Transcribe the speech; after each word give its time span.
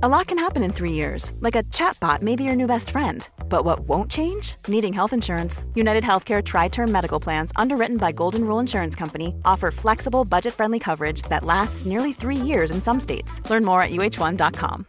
A 0.00 0.08
lot 0.08 0.28
can 0.28 0.38
happen 0.38 0.62
in 0.62 0.72
three 0.72 0.92
years, 0.92 1.32
like 1.40 1.56
a 1.56 1.64
chatbot 1.74 2.22
may 2.22 2.36
be 2.36 2.44
your 2.44 2.54
new 2.54 2.68
best 2.68 2.90
friend. 2.90 3.28
But 3.48 3.64
what 3.64 3.80
won't 3.80 4.08
change? 4.08 4.54
Needing 4.68 4.92
health 4.92 5.12
insurance. 5.12 5.64
United 5.74 6.04
Healthcare 6.04 6.40
Tri 6.40 6.68
Term 6.68 6.92
Medical 6.92 7.18
Plans, 7.18 7.50
underwritten 7.56 7.96
by 7.96 8.12
Golden 8.12 8.44
Rule 8.44 8.60
Insurance 8.60 8.94
Company, 8.94 9.34
offer 9.44 9.72
flexible, 9.72 10.24
budget 10.24 10.54
friendly 10.54 10.78
coverage 10.78 11.22
that 11.22 11.42
lasts 11.42 11.84
nearly 11.84 12.12
three 12.12 12.36
years 12.36 12.70
in 12.70 12.80
some 12.80 13.00
states. 13.00 13.42
Learn 13.50 13.64
more 13.64 13.82
at 13.82 13.90
uh1.com. 13.90 14.86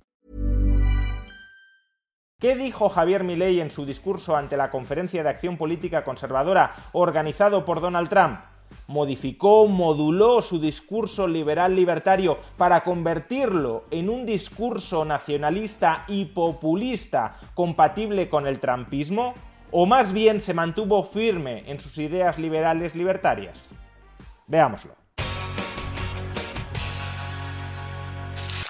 ¿Qué 2.39 2.55
dijo 2.55 2.88
Javier 2.89 3.23
Milei 3.23 3.62
en 3.62 3.71
su 3.71 3.88
discurso 3.88 4.36
ante 4.36 4.57
la 4.57 4.70
Conferencia 4.70 5.23
de 5.23 5.30
Acción 5.30 5.57
Política 5.57 6.04
Conservadora 6.04 6.76
organizado 6.94 7.66
por 7.66 7.82
Donald 7.82 8.10
Trump? 8.10 8.41
Modificó, 8.89 9.67
moduló 9.67 10.41
su 10.41 10.59
discurso 10.59 11.27
liberal 11.27 11.75
libertario 11.75 12.39
para 12.57 12.83
convertirlo 12.83 13.85
en 13.91 14.09
un 14.09 14.25
discurso 14.25 15.05
nacionalista 15.05 16.05
y 16.07 16.25
populista 16.25 17.35
compatible 17.53 18.27
con 18.27 18.47
el 18.47 18.59
trampismo? 18.59 19.35
¿O 19.71 19.85
más 19.85 20.11
bien 20.11 20.41
se 20.41 20.55
mantuvo 20.55 21.03
firme 21.03 21.63
en 21.70 21.80
sus 21.80 21.99
ideas 21.99 22.39
liberales 22.39 22.95
libertarias? 22.95 23.70
Veámoslo. 24.47 24.98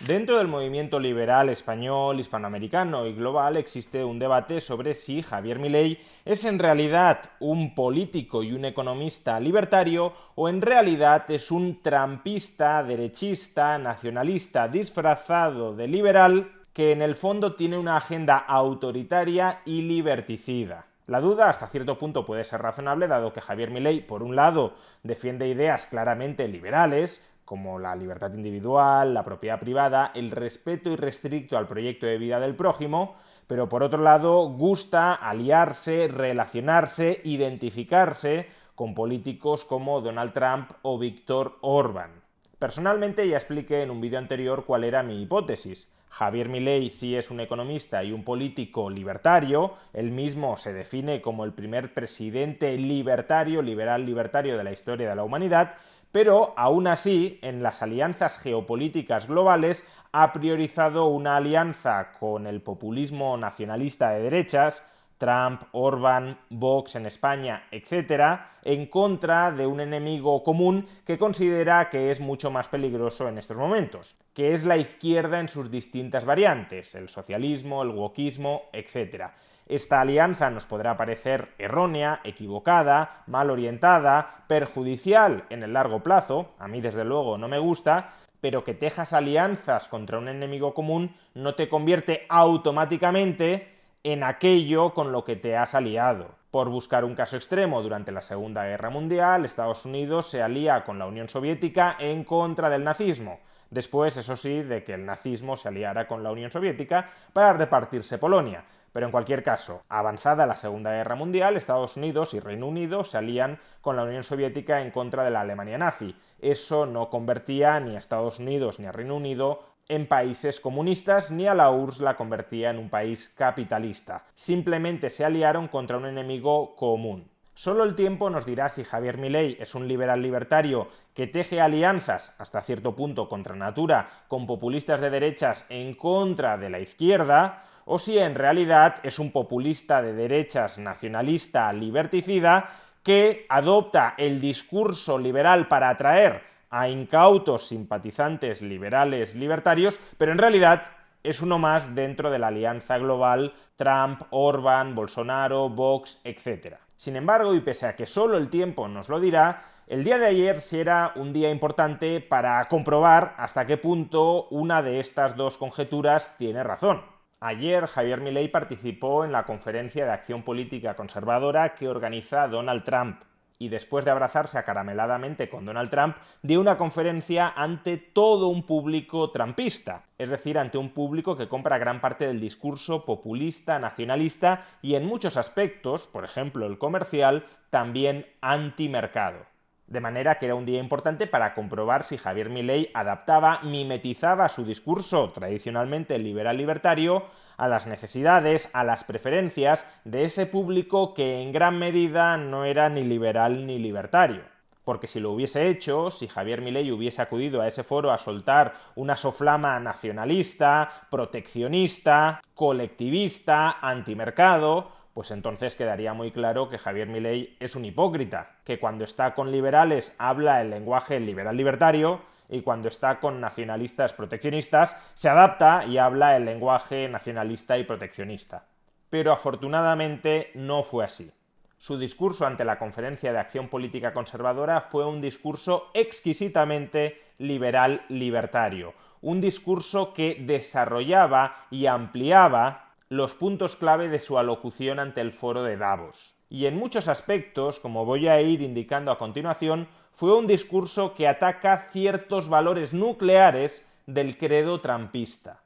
Dentro 0.09 0.39
del 0.39 0.47
movimiento 0.47 0.99
liberal 0.99 1.49
español, 1.49 2.19
hispanoamericano 2.19 3.05
y 3.05 3.13
global 3.13 3.57
existe 3.57 4.03
un 4.03 4.17
debate 4.17 4.59
sobre 4.59 4.95
si 4.95 5.21
Javier 5.21 5.59
Milei 5.59 5.99
es 6.25 6.45
en 6.45 6.57
realidad 6.57 7.19
un 7.39 7.75
político 7.75 8.41
y 8.41 8.53
un 8.53 8.65
economista 8.65 9.39
libertario 9.39 10.13
o 10.33 10.49
en 10.49 10.63
realidad 10.63 11.29
es 11.29 11.51
un 11.51 11.83
trampista, 11.83 12.81
derechista, 12.81 13.77
nacionalista 13.77 14.67
disfrazado 14.67 15.75
de 15.75 15.87
liberal 15.87 16.53
que 16.73 16.91
en 16.91 17.03
el 17.03 17.13
fondo 17.13 17.53
tiene 17.53 17.77
una 17.77 17.97
agenda 17.97 18.39
autoritaria 18.39 19.61
y 19.63 19.83
liberticida. 19.83 20.87
La 21.05 21.21
duda 21.21 21.49
hasta 21.49 21.67
cierto 21.67 21.99
punto 21.99 22.25
puede 22.25 22.43
ser 22.45 22.63
razonable 22.63 23.07
dado 23.07 23.31
que 23.31 23.41
Javier 23.41 23.69
Milei, 23.69 24.01
por 24.01 24.23
un 24.23 24.35
lado, 24.35 24.73
defiende 25.03 25.47
ideas 25.47 25.85
claramente 25.85 26.47
liberales, 26.47 27.23
como 27.49 27.79
la 27.79 27.95
libertad 27.95 28.31
individual, 28.35 29.11
la 29.11 29.23
propiedad 29.23 29.59
privada, 29.59 30.11
el 30.13 30.29
respeto 30.29 30.91
irrestricto 30.91 31.57
al 31.57 31.65
proyecto 31.65 32.05
de 32.05 32.19
vida 32.19 32.39
del 32.39 32.53
prójimo, 32.53 33.15
pero 33.47 33.67
por 33.67 33.81
otro 33.81 34.03
lado 34.03 34.49
gusta 34.49 35.15
aliarse, 35.15 36.07
relacionarse, 36.09 37.21
identificarse 37.23 38.45
con 38.75 38.93
políticos 38.93 39.65
como 39.65 39.99
Donald 39.99 40.31
Trump 40.31 40.69
o 40.83 40.99
Víctor 40.99 41.57
Orban. 41.61 42.11
Personalmente 42.59 43.27
ya 43.27 43.37
expliqué 43.37 43.81
en 43.81 43.89
un 43.89 43.99
vídeo 43.99 44.19
anterior 44.19 44.65
cuál 44.65 44.83
era 44.83 45.01
mi 45.01 45.19
hipótesis. 45.19 45.91
Javier 46.09 46.49
Milei 46.49 46.91
sí 46.91 47.15
es 47.15 47.31
un 47.31 47.39
economista 47.39 48.03
y 48.03 48.11
un 48.11 48.23
político 48.23 48.91
libertario, 48.91 49.73
él 49.93 50.11
mismo 50.11 50.57
se 50.57 50.73
define 50.73 51.21
como 51.21 51.45
el 51.45 51.53
primer 51.53 51.93
presidente 51.93 52.77
libertario, 52.77 53.63
liberal 53.63 54.05
libertario 54.05 54.55
de 54.57 54.63
la 54.63 54.71
historia 54.71 55.09
de 55.09 55.15
la 55.15 55.23
humanidad, 55.23 55.75
pero 56.11 56.53
aún 56.57 56.87
así, 56.87 57.39
en 57.41 57.61
las 57.61 57.81
alianzas 57.81 58.37
geopolíticas 58.39 59.27
globales, 59.27 59.85
ha 60.11 60.33
priorizado 60.33 61.05
una 61.05 61.37
alianza 61.37 62.13
con 62.19 62.47
el 62.47 62.61
populismo 62.61 63.37
nacionalista 63.37 64.09
de 64.11 64.23
derechas, 64.23 64.83
Trump, 65.19 65.63
Orban, 65.73 66.39
Vox 66.49 66.95
en 66.95 67.05
España, 67.05 67.67
etc., 67.71 68.39
en 68.63 68.87
contra 68.87 69.51
de 69.51 69.67
un 69.67 69.81
enemigo 69.81 70.43
común 70.43 70.87
que 71.05 71.19
considera 71.19 71.89
que 71.89 72.09
es 72.09 72.19
mucho 72.19 72.49
más 72.49 72.67
peligroso 72.67 73.27
en 73.27 73.37
estos 73.37 73.57
momentos, 73.57 74.15
que 74.33 74.53
es 74.53 74.65
la 74.65 74.77
izquierda 74.77 75.39
en 75.39 75.49
sus 75.49 75.69
distintas 75.69 76.25
variantes, 76.25 76.95
el 76.95 77.09
socialismo, 77.09 77.83
el 77.83 77.89
wokismo, 77.89 78.63
etc. 78.73 79.25
Esta 79.67 80.01
alianza 80.01 80.49
nos 80.49 80.65
podrá 80.65 80.97
parecer 80.97 81.49
errónea, 81.57 82.21
equivocada, 82.23 83.23
mal 83.27 83.49
orientada, 83.49 84.45
perjudicial 84.47 85.45
en 85.49 85.63
el 85.63 85.73
largo 85.73 86.01
plazo, 86.01 86.53
a 86.57 86.67
mí 86.67 86.81
desde 86.81 87.05
luego 87.05 87.37
no 87.37 87.47
me 87.47 87.59
gusta, 87.59 88.13
pero 88.41 88.63
que 88.63 88.73
tejas 88.73 89.11
alianzas 89.11 89.89
contra 89.89 90.17
un 90.17 90.29
enemigo 90.29 90.73
común 90.73 91.13
no 91.33 91.55
te 91.55 91.67
convierte 91.67 92.25
automáticamente 92.29 93.78
en 94.03 94.23
aquello 94.23 94.93
con 94.93 95.11
lo 95.11 95.23
que 95.25 95.35
te 95.35 95.57
has 95.57 95.75
aliado. 95.75 96.39
Por 96.51 96.69
buscar 96.69 97.03
un 97.03 97.15
caso 97.15 97.35
extremo, 97.35 97.81
durante 97.81 98.11
la 98.11 98.21
Segunda 98.21 98.63
Guerra 98.63 98.89
Mundial, 98.89 99.45
Estados 99.45 99.85
Unidos 99.85 100.29
se 100.29 100.41
alía 100.41 100.83
con 100.83 100.97
la 100.97 101.05
Unión 101.05 101.27
Soviética 101.27 101.95
en 101.99 102.23
contra 102.23 102.69
del 102.69 102.83
nazismo. 102.83 103.39
Después, 103.69 104.17
eso 104.17 104.35
sí, 104.35 104.63
de 104.63 104.83
que 104.83 104.93
el 104.93 105.05
nazismo 105.05 105.57
se 105.57 105.67
aliara 105.67 106.07
con 106.07 106.23
la 106.23 106.31
Unión 106.31 106.49
Soviética 106.49 107.09
para 107.33 107.53
repartirse 107.53 108.17
Polonia. 108.17 108.63
Pero 108.91 109.05
en 109.05 109.11
cualquier 109.11 109.43
caso, 109.43 109.83
avanzada 109.89 110.47
la 110.47 110.57
Segunda 110.57 110.91
Guerra 110.91 111.13
Mundial, 111.13 111.55
Estados 111.55 111.95
Unidos 111.97 112.33
y 112.33 112.39
Reino 112.39 112.67
Unido 112.67 113.03
se 113.03 113.17
alían 113.17 113.59
con 113.81 113.95
la 113.95 114.03
Unión 114.03 114.23
Soviética 114.23 114.81
en 114.81 114.89
contra 114.89 115.23
de 115.23 115.29
la 115.29 115.41
Alemania 115.41 115.77
nazi. 115.77 116.15
Eso 116.39 116.87
no 116.87 117.09
convertía 117.09 117.79
ni 117.79 117.95
a 117.95 117.99
Estados 117.99 118.39
Unidos 118.39 118.79
ni 118.79 118.87
a 118.87 118.91
Reino 118.91 119.15
Unido 119.15 119.61
en 119.89 120.07
países 120.07 120.59
comunistas 120.59 121.31
ni 121.31 121.47
a 121.47 121.55
la 121.55 121.71
URSS 121.71 122.01
la 122.01 122.15
convertía 122.15 122.69
en 122.69 122.77
un 122.77 122.89
país 122.89 123.33
capitalista. 123.35 124.23
Simplemente 124.35 125.09
se 125.09 125.25
aliaron 125.25 125.67
contra 125.67 125.97
un 125.97 126.05
enemigo 126.05 126.75
común. 126.75 127.27
Solo 127.55 127.83
el 127.83 127.95
tiempo 127.95 128.29
nos 128.29 128.45
dirá 128.45 128.69
si 128.69 128.85
Javier 128.85 129.17
Milei 129.17 129.57
es 129.59 129.75
un 129.75 129.87
liberal 129.87 130.21
libertario 130.21 130.87
que 131.13 131.27
teje 131.27 131.59
alianzas 131.59 132.33
hasta 132.37 132.61
cierto 132.61 132.95
punto 132.95 133.27
contra 133.27 133.55
natura 133.55 134.07
con 134.29 134.47
populistas 134.47 135.01
de 135.01 135.09
derechas 135.09 135.65
en 135.67 135.95
contra 135.95 136.57
de 136.57 136.69
la 136.69 136.79
izquierda 136.79 137.63
o 137.83 137.99
si 137.99 138.17
en 138.17 138.35
realidad 138.35 138.97
es 139.03 139.19
un 139.19 139.31
populista 139.31 140.01
de 140.01 140.13
derechas 140.13 140.77
nacionalista 140.77 141.73
liberticida 141.73 142.69
que 143.03 143.45
adopta 143.49 144.13
el 144.17 144.39
discurso 144.39 145.17
liberal 145.17 145.67
para 145.67 145.89
atraer 145.89 146.48
a 146.69 146.89
incautos 146.89 147.67
simpatizantes 147.67 148.61
liberales 148.61 149.35
libertarios, 149.35 149.99
pero 150.17 150.31
en 150.31 150.37
realidad 150.37 150.83
es 151.23 151.41
uno 151.41 151.59
más 151.59 151.95
dentro 151.95 152.31
de 152.31 152.39
la 152.39 152.47
alianza 152.47 152.97
global 152.97 153.53
Trump, 153.75 154.23
Orban, 154.29 154.95
Bolsonaro, 154.95 155.69
Vox, 155.69 156.21
etc. 156.23 156.75
Sin 156.95 157.15
embargo, 157.15 157.53
y 157.55 157.61
pese 157.61 157.87
a 157.87 157.95
que 157.95 158.05
solo 158.05 158.37
el 158.37 158.49
tiempo 158.49 158.87
nos 158.87 159.09
lo 159.09 159.19
dirá, 159.19 159.63
el 159.87 160.03
día 160.03 160.17
de 160.17 160.27
ayer 160.27 160.61
sí 160.61 160.79
era 160.79 161.13
un 161.15 161.33
día 161.33 161.49
importante 161.49 162.21
para 162.21 162.63
comprobar 162.67 163.33
hasta 163.37 163.65
qué 163.65 163.77
punto 163.77 164.47
una 164.49 164.83
de 164.83 164.99
estas 164.99 165.35
dos 165.35 165.57
conjeturas 165.57 166.37
tiene 166.37 166.63
razón. 166.63 167.01
Ayer 167.39 167.87
Javier 167.87 168.19
Milei 168.19 168.49
participó 168.49 169.23
en 169.23 169.31
la 169.31 169.45
conferencia 169.45 170.05
de 170.05 170.11
acción 170.11 170.43
política 170.43 170.95
conservadora 170.95 171.73
que 171.73 171.87
organiza 171.87 172.47
Donald 172.49 172.83
Trump 172.83 173.21
y 173.59 173.67
después 173.67 174.05
de 174.05 174.11
abrazarse 174.11 174.57
acarameladamente 174.57 175.49
con 175.49 175.65
Donald 175.65 175.89
Trump, 175.89 176.15
dio 176.41 176.61
una 176.61 176.77
conferencia 176.77 177.49
ante 177.49 177.97
todo 177.97 178.47
un 178.47 178.63
público 178.63 179.29
trumpista, 179.31 180.05
es 180.17 180.29
decir, 180.29 180.57
ante 180.57 180.77
un 180.77 180.89
público 180.89 181.35
que 181.35 181.49
compra 181.49 181.77
gran 181.77 181.99
parte 181.99 182.25
del 182.25 182.39
discurso 182.39 183.03
populista, 183.03 183.77
nacionalista 183.77 184.65
y 184.81 184.95
en 184.95 185.05
muchos 185.05 185.35
aspectos, 185.35 186.07
por 186.07 186.23
ejemplo 186.23 186.65
el 186.65 186.77
comercial, 186.77 187.45
también 187.69 188.25
antimercado. 188.39 189.48
De 189.89 190.01
manera 190.01 190.35
que 190.35 190.45
era 190.45 190.53
un 190.53 190.67
día 190.67 190.79
importante 190.79 191.25
para 191.25 191.55
comprobar 191.55 192.03
si 192.03 192.19
Javier 192.19 192.51
Milei 192.51 192.91
adaptaba, 192.93 193.61
mimetizaba 193.63 194.47
su 194.47 194.63
discurso 194.63 195.31
tradicionalmente 195.31 196.19
liberal 196.19 196.57
libertario 196.57 197.25
a 197.57 197.67
las 197.67 197.87
necesidades, 197.87 198.69
a 198.73 198.83
las 198.83 199.03
preferencias 199.03 199.87
de 200.03 200.25
ese 200.25 200.45
público 200.45 201.15
que 201.15 201.41
en 201.41 201.51
gran 201.51 201.79
medida 201.79 202.37
no 202.37 202.65
era 202.65 202.87
ni 202.89 203.01
liberal 203.01 203.65
ni 203.65 203.79
libertario. 203.79 204.43
Porque 204.83 205.07
si 205.07 205.19
lo 205.19 205.31
hubiese 205.31 205.69
hecho, 205.69 206.11
si 206.11 206.27
Javier 206.27 206.61
Milei 206.61 206.91
hubiese 206.91 207.23
acudido 207.23 207.61
a 207.61 207.67
ese 207.67 207.83
foro 207.83 208.11
a 208.11 208.19
soltar 208.19 208.75
una 208.95 209.17
soflama 209.17 209.79
nacionalista, 209.79 211.07
proteccionista, 211.09 212.41
colectivista, 212.53 213.79
antimercado, 213.81 214.98
pues 215.19 215.31
entonces 215.31 215.75
quedaría 215.75 216.13
muy 216.13 216.31
claro 216.31 216.69
que 216.69 216.77
Javier 216.77 217.09
Milei 217.09 217.57
es 217.59 217.75
un 217.75 217.83
hipócrita, 217.83 218.51
que 218.63 218.79
cuando 218.79 219.03
está 219.03 219.35
con 219.35 219.51
liberales 219.51 220.15
habla 220.17 220.61
el 220.61 220.69
lenguaje 220.69 221.19
liberal 221.19 221.57
libertario 221.57 222.21
y 222.47 222.61
cuando 222.61 222.87
está 222.87 223.19
con 223.19 223.41
nacionalistas 223.41 224.13
proteccionistas 224.13 224.95
se 225.15 225.27
adapta 225.27 225.83
y 225.83 225.97
habla 225.97 226.37
el 226.37 226.45
lenguaje 226.45 227.09
nacionalista 227.09 227.77
y 227.77 227.83
proteccionista. 227.83 228.67
Pero 229.09 229.33
afortunadamente 229.33 230.51
no 230.53 230.83
fue 230.83 231.03
así. 231.03 231.29
Su 231.77 231.99
discurso 231.99 232.45
ante 232.45 232.63
la 232.63 232.79
Conferencia 232.79 233.33
de 233.33 233.39
Acción 233.39 233.67
Política 233.67 234.13
Conservadora 234.13 234.79
fue 234.79 235.05
un 235.05 235.19
discurso 235.19 235.91
exquisitamente 235.93 237.21
liberal 237.39 238.05
libertario, 238.07 238.93
un 239.19 239.41
discurso 239.41 240.13
que 240.13 240.37
desarrollaba 240.39 241.65
y 241.69 241.87
ampliaba 241.87 242.88
los 243.09 243.33
puntos 243.33 243.75
clave 243.75 244.07
de 244.07 244.19
su 244.19 244.37
alocución 244.37 244.99
ante 244.99 245.21
el 245.21 245.31
foro 245.31 245.63
de 245.63 245.77
Davos. 245.77 246.35
Y 246.47 246.67
en 246.67 246.77
muchos 246.77 247.07
aspectos, 247.07 247.79
como 247.79 248.05
voy 248.05 248.27
a 248.27 248.39
ir 248.39 248.61
indicando 248.61 249.11
a 249.11 249.17
continuación, 249.17 249.87
fue 250.13 250.37
un 250.37 250.45
discurso 250.45 251.15
que 251.15 251.27
ataca 251.27 251.89
ciertos 251.91 252.49
valores 252.49 252.93
nucleares 252.93 253.83
del 254.05 254.37
credo 254.37 254.79
trampista. 254.79 255.63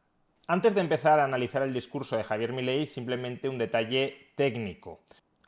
Antes 0.47 0.73
de 0.73 0.81
empezar 0.81 1.19
a 1.19 1.25
analizar 1.25 1.63
el 1.63 1.73
discurso 1.73 2.15
de 2.15 2.23
Javier 2.23 2.53
Milei, 2.53 2.85
simplemente 2.85 3.49
un 3.49 3.57
detalle 3.57 4.31
técnico. 4.35 5.01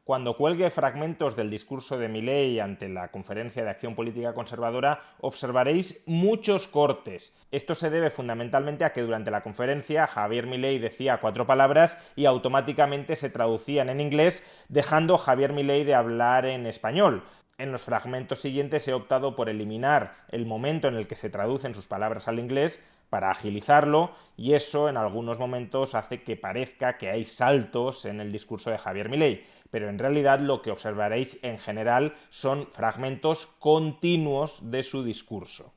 Cuando 0.05 0.37
cuelgue 0.37 0.69
fragmentos 0.69 1.35
del 1.35 1.49
discurso 1.49 1.97
de 1.97 2.07
Milei 2.07 2.59
ante 2.59 2.87
la 2.89 3.07
Conferencia 3.07 3.63
de 3.63 3.71
Acción 3.71 3.95
Política 3.95 4.35
Conservadora, 4.35 5.01
observaréis 5.19 6.03
muchos 6.05 6.67
cortes. 6.67 7.35
Esto 7.49 7.73
se 7.73 7.89
debe 7.89 8.11
fundamentalmente 8.11 8.85
a 8.85 8.93
que 8.93 9.01
durante 9.01 9.31
la 9.31 9.41
conferencia 9.41 10.05
Javier 10.05 10.45
Milei 10.45 10.77
decía 10.77 11.17
cuatro 11.17 11.47
palabras 11.47 11.97
y 12.15 12.25
automáticamente 12.25 13.15
se 13.15 13.31
traducían 13.31 13.89
en 13.89 13.99
inglés, 13.99 14.43
dejando 14.69 15.17
Javier 15.17 15.53
Milei 15.53 15.83
de 15.85 15.95
hablar 15.95 16.45
en 16.45 16.67
español. 16.67 17.23
En 17.57 17.71
los 17.71 17.81
fragmentos 17.81 18.41
siguientes 18.41 18.87
he 18.87 18.93
optado 18.93 19.35
por 19.35 19.49
eliminar 19.49 20.17
el 20.29 20.45
momento 20.45 20.87
en 20.87 20.97
el 20.97 21.07
que 21.07 21.15
se 21.15 21.31
traducen 21.31 21.73
sus 21.73 21.87
palabras 21.87 22.27
al 22.27 22.37
inglés 22.37 22.79
para 23.09 23.31
agilizarlo 23.31 24.11
y 24.37 24.53
eso 24.53 24.89
en 24.89 24.97
algunos 24.97 25.39
momentos 25.39 25.95
hace 25.95 26.23
que 26.23 26.35
parezca 26.35 26.97
que 26.97 27.09
hay 27.09 27.25
saltos 27.25 28.05
en 28.05 28.19
el 28.19 28.31
discurso 28.31 28.69
de 28.69 28.77
Javier 28.77 29.09
Milei 29.09 29.45
pero 29.75 29.89
en 29.89 29.99
realidad 29.99 30.39
lo 30.39 30.61
que 30.61 30.71
observaréis 30.71 31.37
en 31.43 31.59
general 31.59 32.15
son 32.29 32.67
fragmentos 32.67 33.47
continuos 33.59 34.71
de 34.71 34.83
su 34.83 35.03
discurso. 35.03 35.73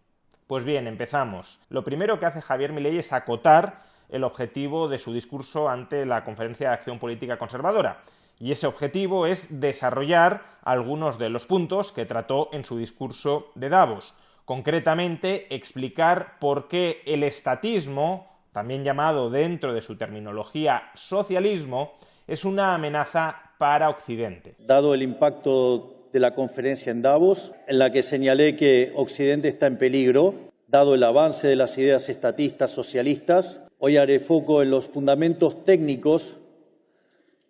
Pues 0.47 0.63
bien, 0.63 0.87
empezamos. 0.87 1.59
Lo 1.69 1.83
primero 1.83 2.21
que 2.21 2.27
hace 2.27 2.41
Javier 2.41 2.73
Milei 2.73 2.99
es 2.99 3.13
acotar 3.13 3.83
el 4.09 4.23
objetivo 4.23 4.89
de 4.89 4.99
su 4.99 5.13
discurso 5.13 5.69
ante 5.69 6.07
la 6.07 6.25
Conferencia 6.25 6.69
de 6.69 6.75
Acción 6.75 7.01
Política 7.01 7.39
Conservadora. 7.39 8.03
Y 8.39 8.53
ese 8.53 8.69
objetivo 8.69 9.27
es 9.27 9.61
desarrollar 9.61 10.45
algunos 10.63 11.19
de 11.19 11.31
los 11.31 11.47
puntos 11.47 11.91
que 11.91 12.07
trató 12.07 12.51
en 12.53 12.65
su 12.65 12.79
discurso 12.79 13.51
de 13.57 13.69
Davos. 13.69 14.15
Concretamente, 14.49 15.55
explicar 15.55 16.39
por 16.41 16.69
qué 16.69 17.03
el 17.05 17.23
estatismo, 17.23 18.39
también 18.51 18.83
llamado 18.83 19.29
dentro 19.29 19.75
de 19.75 19.83
su 19.83 19.99
terminología 19.99 20.85
socialismo, 20.95 21.93
es 22.27 22.47
una 22.47 22.75
amenaza 22.75 23.37
para 23.59 23.91
Occidente. 23.91 24.55
Dado 24.59 24.95
el 24.95 25.03
impacto 25.03 26.09
de 26.15 26.21
la 26.21 26.35
conferencia 26.35 26.91
en 26.91 27.03
Davos, 27.03 27.53
en 27.67 27.79
la 27.79 27.93
que 27.93 28.03
señalé 28.03 28.57
que 28.57 28.91
Occidente 28.97 29.49
está 29.49 29.67
en 29.67 29.77
peligro, 29.77 30.35
dado 30.67 30.95
el 30.95 31.03
avance 31.03 31.47
de 31.47 31.57
las 31.57 31.77
ideas 31.77 32.09
estatistas 32.09 32.71
socialistas, 32.71 33.61
hoy 33.79 33.99
haré 33.99 34.19
foco 34.19 34.63
en 34.63 34.71
los 34.71 34.87
fundamentos 34.87 35.63
técnicos 35.67 36.39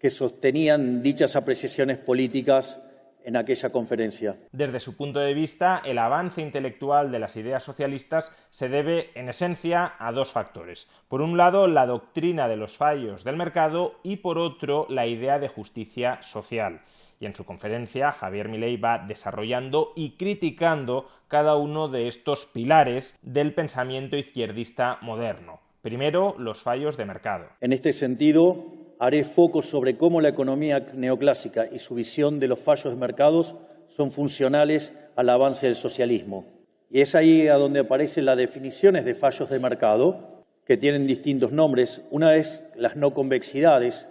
que 0.00 0.10
sostenían 0.10 1.00
dichas 1.00 1.36
apreciaciones 1.36 1.98
políticas 1.98 2.80
en 3.24 3.36
aquella 3.36 3.70
conferencia. 3.70 4.38
Desde 4.52 4.80
su 4.80 4.96
punto 4.96 5.20
de 5.20 5.34
vista, 5.34 5.82
el 5.84 5.98
avance 5.98 6.40
intelectual 6.40 7.10
de 7.10 7.18
las 7.18 7.36
ideas 7.36 7.62
socialistas 7.62 8.34
se 8.50 8.68
debe, 8.68 9.10
en 9.14 9.28
esencia, 9.28 9.94
a 9.98 10.12
dos 10.12 10.32
factores. 10.32 10.88
Por 11.08 11.20
un 11.20 11.36
lado, 11.36 11.68
la 11.68 11.86
doctrina 11.86 12.48
de 12.48 12.56
los 12.56 12.76
fallos 12.76 13.24
del 13.24 13.36
mercado 13.36 14.00
y 14.02 14.16
por 14.16 14.38
otro, 14.38 14.86
la 14.88 15.06
idea 15.06 15.38
de 15.38 15.48
justicia 15.48 16.22
social. 16.22 16.82
Y 17.20 17.26
en 17.26 17.34
su 17.34 17.44
conferencia, 17.44 18.12
Javier 18.12 18.48
Milei 18.48 18.76
va 18.76 18.98
desarrollando 18.98 19.92
y 19.96 20.16
criticando 20.16 21.08
cada 21.26 21.56
uno 21.56 21.88
de 21.88 22.06
estos 22.06 22.46
pilares 22.46 23.18
del 23.22 23.54
pensamiento 23.54 24.16
izquierdista 24.16 24.98
moderno. 25.02 25.60
Primero, 25.82 26.34
los 26.38 26.62
fallos 26.62 26.96
de 26.96 27.06
mercado. 27.06 27.46
En 27.60 27.72
este 27.72 27.92
sentido, 27.92 28.77
haré 28.98 29.24
foco 29.24 29.62
sobre 29.62 29.96
cómo 29.96 30.20
la 30.20 30.28
economía 30.28 30.84
neoclásica 30.94 31.68
y 31.70 31.78
su 31.78 31.94
visión 31.94 32.40
de 32.40 32.48
los 32.48 32.58
fallos 32.58 32.92
de 32.92 33.00
mercados 33.00 33.56
son 33.86 34.10
funcionales 34.10 34.92
al 35.16 35.30
avance 35.30 35.66
del 35.66 35.76
socialismo. 35.76 36.44
Y 36.90 37.00
es 37.00 37.14
ahí 37.14 37.48
a 37.48 37.54
donde 37.54 37.80
aparecen 37.80 38.24
las 38.24 38.36
definiciones 38.36 39.04
de 39.04 39.14
fallos 39.14 39.50
de 39.50 39.58
mercado, 39.58 40.44
que 40.64 40.76
tienen 40.76 41.06
distintos 41.06 41.52
nombres. 41.52 42.02
Una 42.10 42.36
es 42.36 42.62
las 42.76 42.96
no 42.96 43.14
convexidades, 43.14 44.06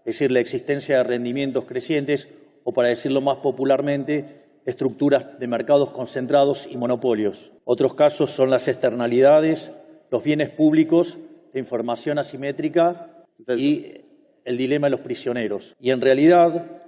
es 0.00 0.04
decir, 0.04 0.30
la 0.30 0.40
existencia 0.40 0.98
de 0.98 1.04
rendimientos 1.04 1.64
crecientes, 1.64 2.28
o 2.64 2.72
para 2.72 2.88
decirlo 2.88 3.20
más 3.20 3.38
popularmente, 3.38 4.42
estructuras 4.64 5.38
de 5.38 5.46
mercados 5.46 5.90
concentrados 5.90 6.68
y 6.70 6.76
monopolios. 6.76 7.52
Otros 7.64 7.94
casos 7.94 8.30
son 8.30 8.50
las 8.50 8.68
externalidades, 8.68 9.72
los 10.10 10.22
bienes 10.22 10.50
públicos, 10.50 11.18
la 11.52 11.60
información 11.60 12.18
asimétrica 12.18 13.24
y 13.56 14.01
el 14.44 14.56
dilema 14.56 14.86
de 14.86 14.92
los 14.92 15.00
prisioneros. 15.00 15.74
Y 15.80 15.90
en 15.90 16.00
realidad, 16.00 16.80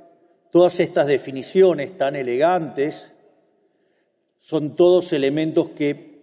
todas 0.50 0.80
estas 0.80 1.06
definiciones 1.06 1.96
tan 1.96 2.16
elegantes 2.16 3.12
son 4.38 4.76
todos 4.76 5.12
elementos 5.12 5.70
que 5.70 6.14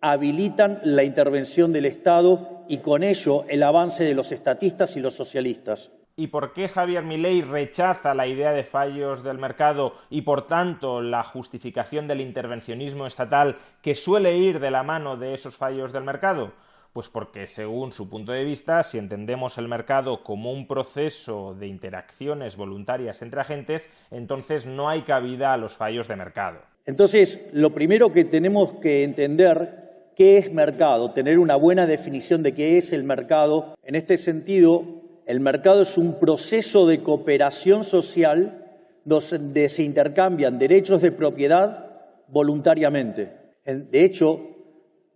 habilitan 0.00 0.80
la 0.84 1.02
intervención 1.02 1.72
del 1.72 1.86
Estado 1.86 2.64
y 2.68 2.78
con 2.78 3.02
ello 3.02 3.44
el 3.48 3.62
avance 3.62 4.04
de 4.04 4.14
los 4.14 4.32
estatistas 4.32 4.96
y 4.96 5.00
los 5.00 5.14
socialistas. 5.14 5.90
¿Y 6.16 6.26
por 6.26 6.52
qué 6.52 6.68
Javier 6.68 7.02
Milei 7.02 7.40
rechaza 7.40 8.14
la 8.14 8.26
idea 8.26 8.52
de 8.52 8.64
fallos 8.64 9.22
del 9.22 9.38
mercado 9.38 9.94
y 10.10 10.22
por 10.22 10.46
tanto 10.46 11.00
la 11.00 11.22
justificación 11.22 12.06
del 12.06 12.20
intervencionismo 12.20 13.06
estatal 13.06 13.56
que 13.80 13.94
suele 13.94 14.36
ir 14.36 14.60
de 14.60 14.70
la 14.70 14.82
mano 14.82 15.16
de 15.16 15.32
esos 15.32 15.56
fallos 15.56 15.92
del 15.92 16.04
mercado? 16.04 16.52
Pues 16.92 17.08
porque 17.08 17.46
según 17.46 17.92
su 17.92 18.10
punto 18.10 18.32
de 18.32 18.44
vista, 18.44 18.82
si 18.82 18.98
entendemos 18.98 19.58
el 19.58 19.68
mercado 19.68 20.24
como 20.24 20.52
un 20.52 20.66
proceso 20.66 21.54
de 21.54 21.68
interacciones 21.68 22.56
voluntarias 22.56 23.22
entre 23.22 23.40
agentes, 23.40 23.88
entonces 24.10 24.66
no 24.66 24.88
hay 24.88 25.02
cabida 25.02 25.52
a 25.52 25.56
los 25.56 25.76
fallos 25.76 26.08
de 26.08 26.16
mercado. 26.16 26.60
Entonces, 26.86 27.46
lo 27.52 27.70
primero 27.70 28.12
que 28.12 28.24
tenemos 28.24 28.72
que 28.80 29.04
entender 29.04 30.12
qué 30.16 30.38
es 30.38 30.52
mercado, 30.52 31.12
tener 31.12 31.38
una 31.38 31.54
buena 31.54 31.86
definición 31.86 32.42
de 32.42 32.54
qué 32.54 32.76
es 32.76 32.92
el 32.92 33.04
mercado. 33.04 33.76
En 33.84 33.94
este 33.94 34.18
sentido, 34.18 34.84
el 35.26 35.38
mercado 35.38 35.82
es 35.82 35.96
un 35.96 36.18
proceso 36.18 36.86
de 36.88 37.02
cooperación 37.04 37.84
social 37.84 38.66
donde 39.04 39.68
se 39.68 39.84
intercambian 39.84 40.58
derechos 40.58 41.00
de 41.02 41.12
propiedad 41.12 41.86
voluntariamente. 42.26 43.32
De 43.64 44.04
hecho, 44.04 44.40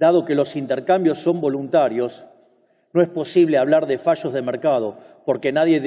Dado 0.04 0.26
que 0.26 0.34
los 0.34 0.54
intercambios 0.54 1.18
son 1.18 1.40
voluntarios, 1.40 2.26
no 2.92 3.00
es 3.00 3.08
posible 3.08 3.56
hablar 3.56 3.86
de 3.86 3.96
fallos 3.96 4.34
de 4.34 4.42
mercado, 4.42 4.98
porque 5.24 5.50
nadie 5.50 5.80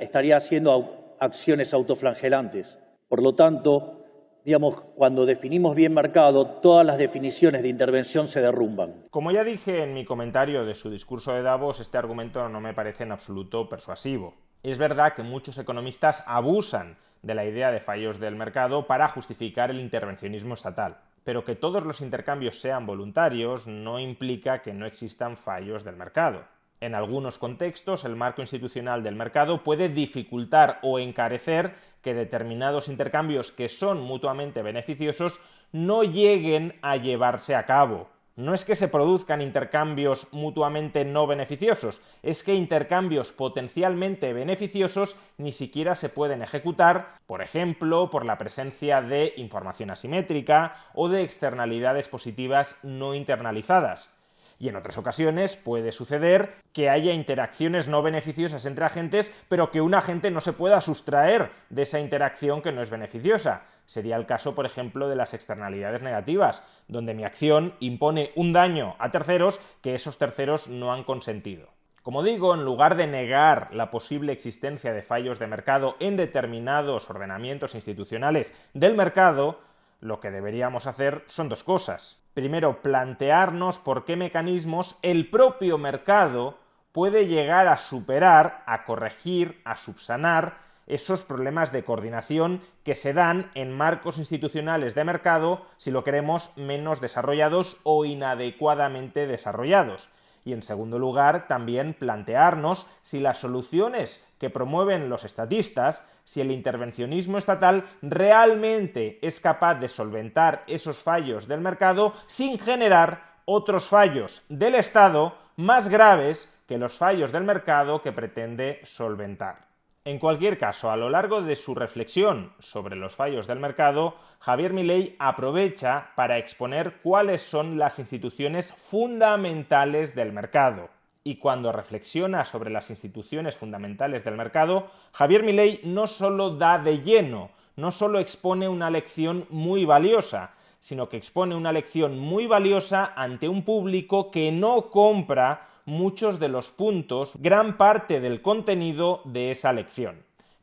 estaría 0.00 0.38
haciendo 0.38 1.14
acciones 1.20 1.74
autoflangelantes. 1.74 2.78
Por 3.08 3.22
lo 3.22 3.34
tanto, 3.34 4.06
digamos, 4.42 4.80
cuando 4.96 5.26
definimos 5.26 5.74
bien 5.74 5.92
mercado, 5.92 6.46
todas 6.46 6.86
las 6.86 6.96
definiciones 6.96 7.60
de 7.62 7.68
intervención 7.68 8.26
se 8.26 8.40
derrumban. 8.40 9.02
Como 9.10 9.32
ya 9.32 9.44
dije 9.44 9.82
en 9.82 9.92
mi 9.92 10.06
comentario 10.06 10.64
de 10.64 10.74
su 10.74 10.88
discurso 10.88 11.34
de 11.34 11.42
Davos, 11.42 11.78
este 11.78 11.98
argumento 11.98 12.48
no 12.48 12.62
me 12.62 12.72
parece 12.72 13.02
en 13.02 13.12
absoluto 13.12 13.68
persuasivo. 13.68 14.34
Es 14.62 14.78
verdad 14.78 15.12
que 15.12 15.22
muchos 15.22 15.58
economistas 15.58 16.24
abusan 16.26 16.96
de 17.20 17.34
la 17.34 17.44
idea 17.44 17.70
de 17.70 17.80
fallos 17.80 18.18
del 18.18 18.34
mercado 18.34 18.86
para 18.86 19.08
justificar 19.08 19.70
el 19.70 19.78
intervencionismo 19.78 20.54
estatal 20.54 21.02
pero 21.24 21.44
que 21.44 21.54
todos 21.54 21.84
los 21.84 22.00
intercambios 22.00 22.60
sean 22.60 22.86
voluntarios 22.86 23.66
no 23.66 23.98
implica 23.98 24.62
que 24.62 24.72
no 24.72 24.86
existan 24.86 25.36
fallos 25.36 25.84
del 25.84 25.96
mercado. 25.96 26.44
En 26.80 26.94
algunos 26.94 27.38
contextos, 27.38 28.04
el 28.04 28.14
marco 28.14 28.40
institucional 28.40 29.02
del 29.02 29.16
mercado 29.16 29.64
puede 29.64 29.88
dificultar 29.88 30.78
o 30.82 30.98
encarecer 30.98 31.74
que 32.02 32.14
determinados 32.14 32.88
intercambios 32.88 33.50
que 33.50 33.68
son 33.68 34.00
mutuamente 34.00 34.62
beneficiosos 34.62 35.40
no 35.72 36.04
lleguen 36.04 36.78
a 36.82 36.96
llevarse 36.96 37.56
a 37.56 37.66
cabo, 37.66 38.08
no 38.38 38.54
es 38.54 38.64
que 38.64 38.76
se 38.76 38.86
produzcan 38.86 39.42
intercambios 39.42 40.28
mutuamente 40.30 41.04
no 41.04 41.26
beneficiosos, 41.26 42.00
es 42.22 42.44
que 42.44 42.54
intercambios 42.54 43.32
potencialmente 43.32 44.32
beneficiosos 44.32 45.16
ni 45.38 45.50
siquiera 45.50 45.96
se 45.96 46.08
pueden 46.08 46.42
ejecutar, 46.42 47.16
por 47.26 47.42
ejemplo, 47.42 48.10
por 48.10 48.24
la 48.24 48.38
presencia 48.38 49.02
de 49.02 49.34
información 49.38 49.90
asimétrica 49.90 50.76
o 50.94 51.08
de 51.08 51.24
externalidades 51.24 52.06
positivas 52.06 52.76
no 52.84 53.12
internalizadas. 53.12 54.08
Y 54.58 54.68
en 54.68 54.76
otras 54.76 54.98
ocasiones 54.98 55.54
puede 55.56 55.92
suceder 55.92 56.56
que 56.72 56.90
haya 56.90 57.12
interacciones 57.12 57.86
no 57.86 58.02
beneficiosas 58.02 58.66
entre 58.66 58.84
agentes, 58.84 59.32
pero 59.48 59.70
que 59.70 59.80
un 59.80 59.94
agente 59.94 60.30
no 60.30 60.40
se 60.40 60.52
pueda 60.52 60.80
sustraer 60.80 61.50
de 61.70 61.82
esa 61.82 62.00
interacción 62.00 62.60
que 62.60 62.72
no 62.72 62.82
es 62.82 62.90
beneficiosa. 62.90 63.62
Sería 63.86 64.16
el 64.16 64.26
caso, 64.26 64.54
por 64.54 64.66
ejemplo, 64.66 65.08
de 65.08 65.16
las 65.16 65.32
externalidades 65.32 66.02
negativas, 66.02 66.62
donde 66.88 67.14
mi 67.14 67.24
acción 67.24 67.74
impone 67.80 68.32
un 68.34 68.52
daño 68.52 68.96
a 68.98 69.10
terceros 69.10 69.60
que 69.80 69.94
esos 69.94 70.18
terceros 70.18 70.68
no 70.68 70.92
han 70.92 71.04
consentido. 71.04 71.68
Como 72.02 72.22
digo, 72.22 72.54
en 72.54 72.64
lugar 72.64 72.96
de 72.96 73.06
negar 73.06 73.68
la 73.72 73.90
posible 73.90 74.32
existencia 74.32 74.92
de 74.92 75.02
fallos 75.02 75.38
de 75.38 75.46
mercado 75.46 75.96
en 76.00 76.16
determinados 76.16 77.08
ordenamientos 77.10 77.74
institucionales 77.74 78.54
del 78.72 78.94
mercado, 78.94 79.60
lo 80.00 80.18
que 80.18 80.30
deberíamos 80.30 80.86
hacer 80.86 81.22
son 81.26 81.48
dos 81.48 81.64
cosas. 81.64 82.22
Primero, 82.38 82.82
plantearnos 82.82 83.80
por 83.80 84.04
qué 84.04 84.14
mecanismos 84.14 84.94
el 85.02 85.28
propio 85.28 85.76
mercado 85.76 86.56
puede 86.92 87.26
llegar 87.26 87.66
a 87.66 87.78
superar, 87.78 88.62
a 88.64 88.84
corregir, 88.84 89.60
a 89.64 89.76
subsanar 89.76 90.58
esos 90.86 91.24
problemas 91.24 91.72
de 91.72 91.82
coordinación 91.82 92.60
que 92.84 92.94
se 92.94 93.12
dan 93.12 93.50
en 93.56 93.76
marcos 93.76 94.18
institucionales 94.18 94.94
de 94.94 95.02
mercado, 95.02 95.66
si 95.78 95.90
lo 95.90 96.04
queremos, 96.04 96.52
menos 96.54 97.00
desarrollados 97.00 97.78
o 97.82 98.04
inadecuadamente 98.04 99.26
desarrollados. 99.26 100.08
Y 100.44 100.52
en 100.52 100.62
segundo 100.62 100.98
lugar, 100.98 101.46
también 101.48 101.94
plantearnos 101.94 102.86
si 103.02 103.20
las 103.20 103.38
soluciones 103.38 104.24
que 104.38 104.50
promueven 104.50 105.08
los 105.08 105.24
estatistas, 105.24 106.04
si 106.24 106.40
el 106.40 106.50
intervencionismo 106.50 107.38
estatal 107.38 107.84
realmente 108.02 109.18
es 109.22 109.40
capaz 109.40 109.76
de 109.76 109.88
solventar 109.88 110.64
esos 110.66 111.02
fallos 111.02 111.48
del 111.48 111.60
mercado 111.60 112.14
sin 112.26 112.58
generar 112.58 113.38
otros 113.44 113.88
fallos 113.88 114.42
del 114.48 114.74
Estado 114.74 115.34
más 115.56 115.88
graves 115.88 116.52
que 116.66 116.78
los 116.78 116.98
fallos 116.98 117.32
del 117.32 117.44
mercado 117.44 118.02
que 118.02 118.12
pretende 118.12 118.80
solventar. 118.84 119.67
En 120.08 120.18
cualquier 120.18 120.56
caso, 120.56 120.90
a 120.90 120.96
lo 120.96 121.10
largo 121.10 121.42
de 121.42 121.54
su 121.54 121.74
reflexión 121.74 122.54
sobre 122.60 122.96
los 122.96 123.14
fallos 123.14 123.46
del 123.46 123.60
mercado, 123.60 124.14
Javier 124.38 124.72
Milei 124.72 125.14
aprovecha 125.18 126.12
para 126.16 126.38
exponer 126.38 127.02
cuáles 127.02 127.42
son 127.42 127.78
las 127.78 127.98
instituciones 127.98 128.72
fundamentales 128.72 130.14
del 130.14 130.32
mercado. 130.32 130.88
Y 131.24 131.36
cuando 131.36 131.72
reflexiona 131.72 132.46
sobre 132.46 132.70
las 132.70 132.88
instituciones 132.88 133.54
fundamentales 133.54 134.24
del 134.24 134.38
mercado, 134.38 134.90
Javier 135.12 135.42
Milei 135.42 135.82
no 135.84 136.06
solo 136.06 136.56
da 136.56 136.78
de 136.78 137.02
lleno, 137.02 137.50
no 137.76 137.92
solo 137.92 138.18
expone 138.18 138.66
una 138.66 138.88
lección 138.88 139.44
muy 139.50 139.84
valiosa, 139.84 140.54
sino 140.80 141.10
que 141.10 141.18
expone 141.18 141.54
una 141.54 141.70
lección 141.70 142.18
muy 142.18 142.46
valiosa 142.46 143.12
ante 143.14 143.46
un 143.46 143.62
público 143.62 144.30
que 144.30 144.52
no 144.52 144.88
compra 144.88 145.68
muchos 145.88 146.38
de 146.38 146.48
los 146.48 146.68
puntos, 146.68 147.32
gran 147.40 147.76
parte 147.76 148.20
del 148.20 148.42
contenido 148.42 149.22
de 149.24 149.50
esa 149.50 149.72
lección. 149.72 150.16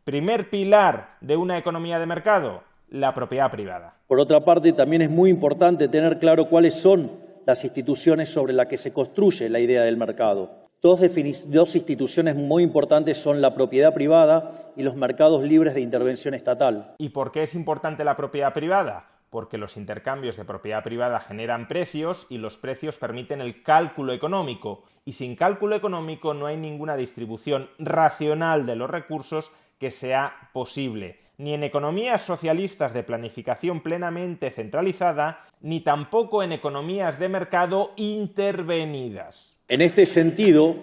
Primer 0.04 0.50
pilar 0.50 1.18
de 1.20 1.36
una 1.36 1.58
economía 1.58 2.00
de 2.00 2.06
mercado, 2.06 2.64
la 2.90 3.14
propiedad 3.14 3.52
privada. 3.52 3.96
Por 4.08 4.20
otra 4.20 4.46
parte, 4.46 4.72
también 4.72 5.02
es 5.02 5.10
muy 5.10 5.32
importante 5.32 5.88
tener 5.88 6.20
claro 6.20 6.48
cuáles 6.48 6.76
son 6.76 7.12
las 7.46 7.64
instituciones 7.64 8.30
sobre 8.30 8.54
las 8.54 8.68
que 8.68 8.78
se 8.78 8.94
construye 8.94 9.50
la 9.50 9.60
idea 9.60 9.82
del 9.82 9.98
mercado. 9.98 10.66
Dos, 10.82 11.02
dos, 11.48 11.76
instituciones 11.76 12.36
muy 12.36 12.62
importantes 12.62 13.18
son 13.18 13.42
la 13.42 13.56
propiedad 13.56 13.96
privada 13.96 14.72
y 14.76 14.84
los 14.84 14.96
mercados 14.96 15.42
libres 15.42 15.74
de 15.74 15.82
intervención 15.82 16.36
estatal. 16.36 16.94
¿Y 17.00 17.10
por 17.10 17.32
qué 17.32 17.42
es 17.42 17.56
importante 17.56 18.04
la 18.04 18.16
propiedad 18.16 18.54
privada? 18.54 19.15
Porque 19.30 19.58
los 19.58 19.78
intercambios 19.78 20.38
de 20.38 20.46
propiedad 20.46 20.84
privada 20.84 21.20
generan 21.20 21.68
precios 21.68 22.28
y 22.30 22.38
los 22.38 22.58
precios 22.58 22.98
permiten 22.98 23.42
el 23.42 23.64
cálculo 23.64 24.14
económico. 24.14 24.84
Y 25.04 25.14
sin 25.14 25.36
cálculo 25.36 25.76
económico 25.76 26.34
no 26.34 26.46
hay 26.46 26.58
ninguna 26.58 26.96
distribución 26.96 27.70
racional 27.80 28.66
de 28.66 28.76
los 28.76 28.90
recursos 28.90 29.52
que 29.80 29.92
sea 29.92 30.50
posible, 30.54 31.20
ni 31.38 31.54
en 31.54 31.64
economías 31.64 32.22
socialistas 32.22 32.94
de 32.94 33.04
planificación 33.04 33.82
plenamente 33.82 34.52
centralizada, 34.52 35.42
ni 35.62 35.82
tampoco 35.82 36.44
en 36.44 36.54
economías 36.54 37.20
de 37.20 37.30
mercado 37.30 37.92
intervenidas. 37.98 39.58
En 39.68 39.82
este 39.82 40.06
sentido, 40.06 40.76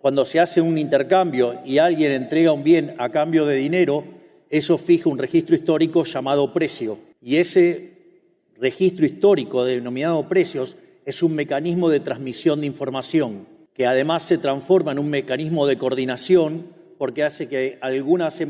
cuando 0.00 0.24
se 0.24 0.38
hace 0.38 0.60
un 0.60 0.78
intercambio 0.78 1.60
y 1.64 1.78
alguien 1.78 2.12
entrega 2.12 2.52
un 2.52 2.62
bien 2.62 2.94
a 2.98 3.08
cambio 3.08 3.46
de 3.46 3.56
dinero, 3.56 4.04
eso 4.50 4.78
fija 4.78 5.08
un 5.08 5.18
registro 5.18 5.54
histórico 5.54 6.04
llamado 6.04 6.52
precio. 6.52 6.98
Y 7.20 7.36
ese 7.36 7.92
registro 8.58 9.06
histórico 9.06 9.64
denominado 9.64 10.28
precios 10.28 10.76
es 11.04 11.22
un 11.22 11.34
mecanismo 11.34 11.88
de 11.88 12.00
transmisión 12.00 12.60
de 12.60 12.66
información 12.66 13.46
que 13.76 13.86
además 13.86 14.22
se 14.22 14.38
transforma 14.38 14.92
en 14.92 14.98
un 14.98 15.10
mecanismo 15.10 15.66
de 15.66 15.76
coordinación 15.76 16.68
porque 16.96 17.22
hace 17.22 17.46
que 17.46 17.78
algunas, 17.82 18.42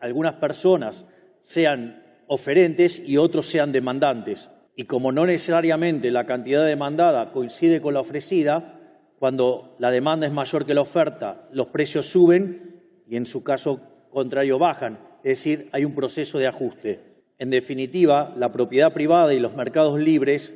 algunas 0.00 0.34
personas 0.34 1.06
sean 1.42 2.02
oferentes 2.26 3.02
y 3.04 3.16
otros 3.16 3.46
sean 3.46 3.72
demandantes. 3.72 4.50
Y 4.76 4.84
como 4.84 5.10
no 5.10 5.24
necesariamente 5.24 6.10
la 6.10 6.26
cantidad 6.26 6.66
demandada 6.66 7.32
coincide 7.32 7.80
con 7.80 7.94
la 7.94 8.00
ofrecida, 8.00 8.80
cuando 9.18 9.74
la 9.78 9.90
demanda 9.90 10.26
es 10.26 10.32
mayor 10.32 10.66
que 10.66 10.74
la 10.74 10.82
oferta, 10.82 11.48
los 11.52 11.68
precios 11.68 12.06
suben 12.06 12.82
y 13.08 13.16
en 13.16 13.24
su 13.24 13.42
caso 13.42 13.80
contrario 14.10 14.58
bajan. 14.58 14.98
Es 15.24 15.38
decir, 15.38 15.70
hay 15.72 15.86
un 15.86 15.94
proceso 15.94 16.38
de 16.38 16.46
ajuste. 16.46 17.00
En 17.38 17.48
definitiva, 17.48 18.34
la 18.36 18.52
propiedad 18.52 18.92
privada 18.92 19.32
y 19.32 19.40
los 19.40 19.56
mercados 19.56 19.98
libres 19.98 20.52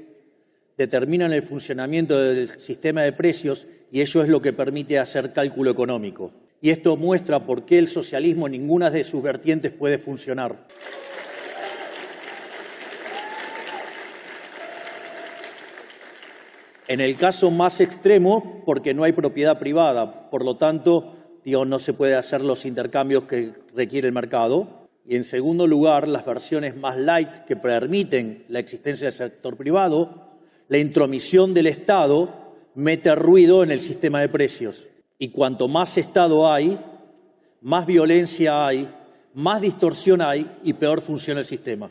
determinan 0.77 1.33
el 1.33 1.43
funcionamiento 1.43 2.21
del 2.21 2.49
sistema 2.61 3.01
de 3.01 3.15
precios 3.15 3.67
y 3.91 4.03
eso 4.03 4.23
es 4.23 4.29
lo 4.29 4.43
que 4.43 4.53
permite 4.53 4.99
hacer 4.99 5.33
cálculo 5.33 5.71
económico. 5.71 6.33
Y 6.61 6.69
esto 6.69 6.99
muestra 6.99 7.47
por 7.47 7.65
qué 7.65 7.79
el 7.79 7.89
socialismo 7.89 8.45
en 8.45 8.53
ninguna 8.53 8.91
de 8.91 9.05
sus 9.05 9.23
vertientes 9.23 9.73
puede 9.73 9.97
funcionar. 9.97 10.67
En 16.89 17.01
el 17.01 17.17
caso 17.17 17.51
más 17.51 17.81
extremo, 17.81 18.63
porque 18.67 18.93
no 18.93 19.05
hay 19.05 19.13
propiedad 19.13 19.59
privada, 19.59 20.29
por 20.29 20.45
lo 20.45 20.59
tanto, 20.59 21.15
no 21.51 21.79
se 21.79 21.93
puede 21.93 22.15
hacer 22.15 22.43
los 22.43 22.65
intercambios 22.65 23.25
que 23.25 23.53
requiere 23.75 24.09
el 24.09 24.15
mercado. 24.15 24.89
Y 25.07 25.17
en 25.17 25.25
segundo 25.25 25.67
lugar, 25.67 26.07
las 26.07 26.27
versiones 26.27 26.77
más 26.77 26.97
light 26.99 27.31
que 27.47 27.57
permiten 27.57 28.45
la 28.49 28.59
existencia 28.59 29.07
del 29.07 29.15
sector 29.15 29.57
privado, 29.57 30.29
la 30.69 30.79
intromisión 30.79 31.55
del 31.55 31.67
Estado 31.67 32.55
mete 32.75 33.15
ruido 33.15 33.63
en 33.63 33.71
el 33.71 33.81
sistema 33.81 34.21
de 34.21 34.29
precios. 34.29 34.87
Y 35.19 35.31
cuanto 35.31 35.67
más 35.67 35.97
Estado 35.97 36.53
hay, 36.53 36.79
más 37.63 37.87
violencia 37.87 38.67
hay, 38.67 38.89
más 39.35 39.61
distorsión 39.61 40.21
hay 40.21 40.47
y 40.63 40.75
peor 40.75 41.01
funciona 41.01 41.41
el 41.41 41.47
sistema. 41.47 41.91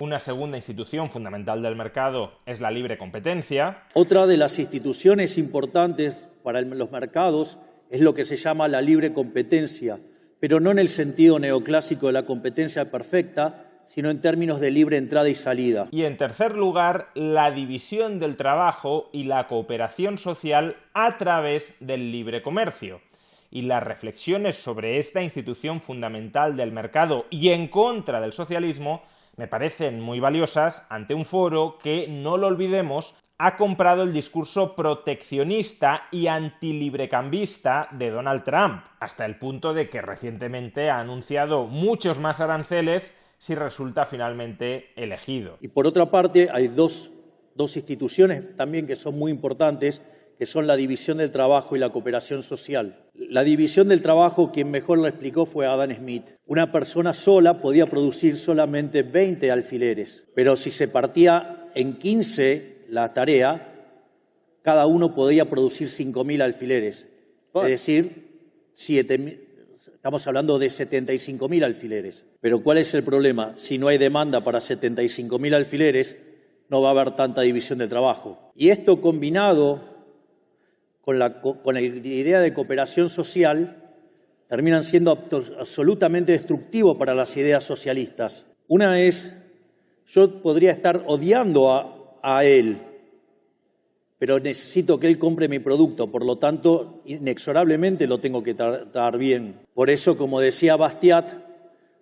Una 0.00 0.18
segunda 0.18 0.56
institución 0.56 1.10
fundamental 1.10 1.60
del 1.60 1.76
mercado 1.76 2.32
es 2.46 2.58
la 2.58 2.70
libre 2.70 2.96
competencia. 2.96 3.82
Otra 3.92 4.26
de 4.26 4.38
las 4.38 4.58
instituciones 4.58 5.36
importantes 5.36 6.26
para 6.42 6.62
los 6.62 6.90
mercados 6.90 7.58
es 7.90 8.00
lo 8.00 8.14
que 8.14 8.24
se 8.24 8.38
llama 8.38 8.66
la 8.66 8.80
libre 8.80 9.12
competencia, 9.12 10.00
pero 10.40 10.58
no 10.58 10.70
en 10.70 10.78
el 10.78 10.88
sentido 10.88 11.38
neoclásico 11.38 12.06
de 12.06 12.14
la 12.14 12.24
competencia 12.24 12.90
perfecta, 12.90 13.66
sino 13.88 14.08
en 14.08 14.22
términos 14.22 14.58
de 14.58 14.70
libre 14.70 14.96
entrada 14.96 15.28
y 15.28 15.34
salida. 15.34 15.88
Y 15.90 16.04
en 16.04 16.16
tercer 16.16 16.56
lugar, 16.56 17.08
la 17.12 17.50
división 17.50 18.20
del 18.20 18.36
trabajo 18.36 19.10
y 19.12 19.24
la 19.24 19.48
cooperación 19.48 20.16
social 20.16 20.76
a 20.94 21.18
través 21.18 21.74
del 21.78 22.10
libre 22.10 22.40
comercio. 22.40 23.02
Y 23.50 23.62
las 23.62 23.82
reflexiones 23.82 24.56
sobre 24.56 24.96
esta 24.96 25.22
institución 25.22 25.82
fundamental 25.82 26.56
del 26.56 26.72
mercado 26.72 27.26
y 27.28 27.50
en 27.50 27.68
contra 27.68 28.22
del 28.22 28.32
socialismo 28.32 29.02
me 29.40 29.48
parecen 29.48 30.02
muy 30.02 30.20
valiosas 30.20 30.84
ante 30.90 31.14
un 31.14 31.24
foro 31.24 31.78
que, 31.82 32.06
no 32.08 32.36
lo 32.36 32.46
olvidemos, 32.46 33.14
ha 33.38 33.56
comprado 33.56 34.02
el 34.02 34.12
discurso 34.12 34.76
proteccionista 34.76 36.08
y 36.10 36.26
antilibrecambista 36.26 37.88
de 37.90 38.10
Donald 38.10 38.44
Trump, 38.44 38.84
hasta 39.00 39.24
el 39.24 39.38
punto 39.38 39.72
de 39.72 39.88
que 39.88 40.02
recientemente 40.02 40.90
ha 40.90 41.00
anunciado 41.00 41.64
muchos 41.64 42.20
más 42.20 42.40
aranceles 42.40 43.16
si 43.38 43.54
resulta 43.54 44.04
finalmente 44.04 44.90
elegido. 44.94 45.56
Y 45.62 45.68
por 45.68 45.86
otra 45.86 46.10
parte, 46.10 46.50
hay 46.52 46.68
dos, 46.68 47.10
dos 47.54 47.78
instituciones 47.78 48.54
también 48.58 48.86
que 48.86 48.94
son 48.94 49.18
muy 49.18 49.32
importantes, 49.32 50.02
que 50.40 50.46
son 50.46 50.66
la 50.66 50.74
división 50.74 51.18
del 51.18 51.30
trabajo 51.30 51.76
y 51.76 51.78
la 51.78 51.90
cooperación 51.90 52.42
social. 52.42 52.96
La 53.12 53.44
división 53.44 53.88
del 53.88 54.00
trabajo, 54.00 54.52
quien 54.52 54.70
mejor 54.70 54.96
lo 54.96 55.06
explicó 55.06 55.44
fue 55.44 55.66
Adam 55.66 55.94
Smith. 55.94 56.30
Una 56.46 56.72
persona 56.72 57.12
sola 57.12 57.60
podía 57.60 57.84
producir 57.84 58.38
solamente 58.38 59.02
20 59.02 59.50
alfileres, 59.50 60.24
pero 60.34 60.56
si 60.56 60.70
se 60.70 60.88
partía 60.88 61.68
en 61.74 61.98
15 61.98 62.86
la 62.88 63.12
tarea, 63.12 63.70
cada 64.62 64.86
uno 64.86 65.14
podía 65.14 65.44
producir 65.44 65.88
5.000 65.88 66.40
alfileres. 66.40 67.06
Es 67.56 67.68
decir, 67.68 68.30
estamos 69.92 70.26
hablando 70.26 70.58
de 70.58 70.68
75.000 70.68 71.64
alfileres. 71.64 72.24
Pero 72.40 72.62
¿cuál 72.62 72.78
es 72.78 72.94
el 72.94 73.02
problema? 73.02 73.52
Si 73.58 73.76
no 73.76 73.88
hay 73.88 73.98
demanda 73.98 74.42
para 74.42 74.60
75.000 74.60 75.54
alfileres, 75.54 76.16
no 76.70 76.80
va 76.80 76.88
a 76.88 76.92
haber 76.92 77.14
tanta 77.14 77.42
división 77.42 77.78
de 77.78 77.88
trabajo. 77.88 78.52
Y 78.54 78.70
esto 78.70 79.02
combinado 79.02 79.89
con 81.00 81.18
la, 81.18 81.80
idea 81.80 82.40
de 82.40 82.52
cooperación 82.52 83.08
social, 83.08 83.76
terminan 84.48 84.84
siendo 84.84 85.12
absolutamente 85.12 86.32
destructivos 86.32 86.96
para 86.96 87.14
las 87.14 87.36
ideas 87.36 87.64
socialistas. 87.64 88.44
Una 88.68 89.00
es, 89.00 89.34
yo 90.06 90.42
podría 90.42 90.72
estar 90.72 91.04
odiando 91.06 91.72
a, 91.72 92.18
a 92.22 92.44
él, 92.44 92.78
pero 94.18 94.38
necesito 94.38 95.00
que 95.00 95.06
él 95.06 95.18
compre 95.18 95.48
mi 95.48 95.58
producto, 95.58 96.08
por 96.08 96.24
lo 96.24 96.38
tanto, 96.38 97.00
inexorablemente 97.06 98.06
lo 98.06 98.18
tengo 98.18 98.42
que 98.42 98.54
tratar 98.54 99.16
bien. 99.16 99.60
Por 99.72 99.88
eso, 99.88 100.18
como 100.18 100.40
decía 100.40 100.76
Bastiat, 100.76 101.32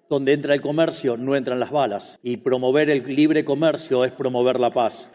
donde 0.09 0.33
entra 0.33 0.55
el 0.55 0.61
comercio 0.61 1.17
no 1.17 1.37
entran 1.37 1.61
las 1.61 1.71
balas, 1.71 2.19
y 2.23 2.38
promover 2.38 2.90
el 2.90 3.14
libre 3.14 3.45
comercio 3.45 4.05
es 4.05 4.12
promover 4.12 4.59
la 4.59 4.71
paz. 4.71 5.11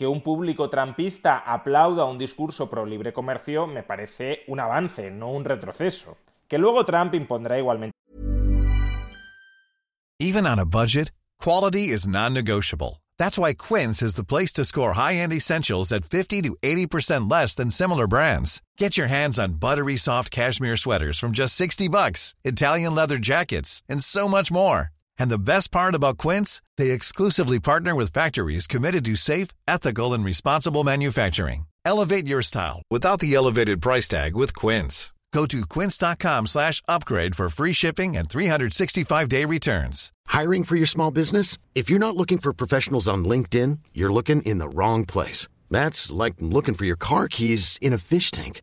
Que 0.00 0.06
un 0.06 0.22
público 0.22 0.70
trampista 0.70 1.40
aplauda 1.40 2.06
un 2.06 2.16
discurso 2.16 2.70
pro 2.70 2.86
libre 2.86 3.12
comercio 3.12 3.66
me 3.66 3.82
parece 3.82 4.44
un 4.46 4.58
avance, 4.58 5.10
no 5.10 5.28
un 5.28 5.44
retroceso. 5.44 6.16
Que 6.48 6.56
luego 6.56 6.86
Trump 6.86 7.12
impondrá 7.12 7.58
igualmente. 7.58 7.92
Even 10.18 10.46
on 10.46 10.58
a 10.58 10.64
budget, 10.64 11.12
quality 11.38 11.90
is 11.90 12.08
non-negotiable. 12.08 13.02
That's 13.18 13.36
why 13.36 13.52
Quince 13.52 14.00
is 14.00 14.14
the 14.14 14.24
place 14.24 14.54
to 14.54 14.64
score 14.64 14.94
high-end 14.94 15.34
essentials 15.34 15.92
at 15.92 16.06
50 16.06 16.40
to 16.48 16.56
80% 16.62 17.30
less 17.30 17.54
than 17.54 17.70
similar 17.70 18.06
brands. 18.06 18.62
Get 18.78 18.96
your 18.96 19.08
hands 19.08 19.38
on 19.38 19.58
buttery 19.58 19.98
soft 19.98 20.30
cashmere 20.30 20.78
sweaters 20.78 21.18
from 21.18 21.32
just 21.32 21.54
60 21.56 21.88
bucks, 21.88 22.34
Italian 22.42 22.94
leather 22.94 23.18
jackets, 23.18 23.82
and 23.86 24.02
so 24.02 24.28
much 24.28 24.50
more. 24.50 24.88
And 25.20 25.30
the 25.30 25.38
best 25.38 25.70
part 25.70 25.94
about 25.94 26.16
Quince, 26.16 26.62
they 26.78 26.90
exclusively 26.90 27.60
partner 27.60 27.94
with 27.94 28.12
factories 28.12 28.66
committed 28.66 29.04
to 29.04 29.16
safe, 29.16 29.48
ethical, 29.68 30.14
and 30.14 30.24
responsible 30.24 30.82
manufacturing. 30.82 31.66
Elevate 31.84 32.26
your 32.26 32.42
style 32.42 32.80
without 32.90 33.20
the 33.20 33.34
elevated 33.34 33.82
price 33.82 34.08
tag 34.08 34.34
with 34.34 34.54
Quince. 34.54 35.12
Go 35.32 35.46
to 35.46 35.64
quince.com 35.66 36.46
slash 36.46 36.82
upgrade 36.88 37.36
for 37.36 37.48
free 37.48 37.72
shipping 37.72 38.16
and 38.16 38.28
365-day 38.28 39.44
returns. 39.44 40.10
Hiring 40.26 40.64
for 40.64 40.76
your 40.76 40.86
small 40.86 41.10
business? 41.10 41.56
If 41.74 41.88
you're 41.88 42.06
not 42.06 42.16
looking 42.16 42.38
for 42.38 42.52
professionals 42.52 43.06
on 43.06 43.24
LinkedIn, 43.24 43.78
you're 43.94 44.12
looking 44.12 44.42
in 44.42 44.58
the 44.58 44.68
wrong 44.68 45.04
place. 45.04 45.46
That's 45.70 46.10
like 46.10 46.34
looking 46.40 46.74
for 46.74 46.84
your 46.84 46.96
car 46.96 47.28
keys 47.28 47.78
in 47.80 47.92
a 47.92 47.98
fish 47.98 48.30
tank. 48.32 48.62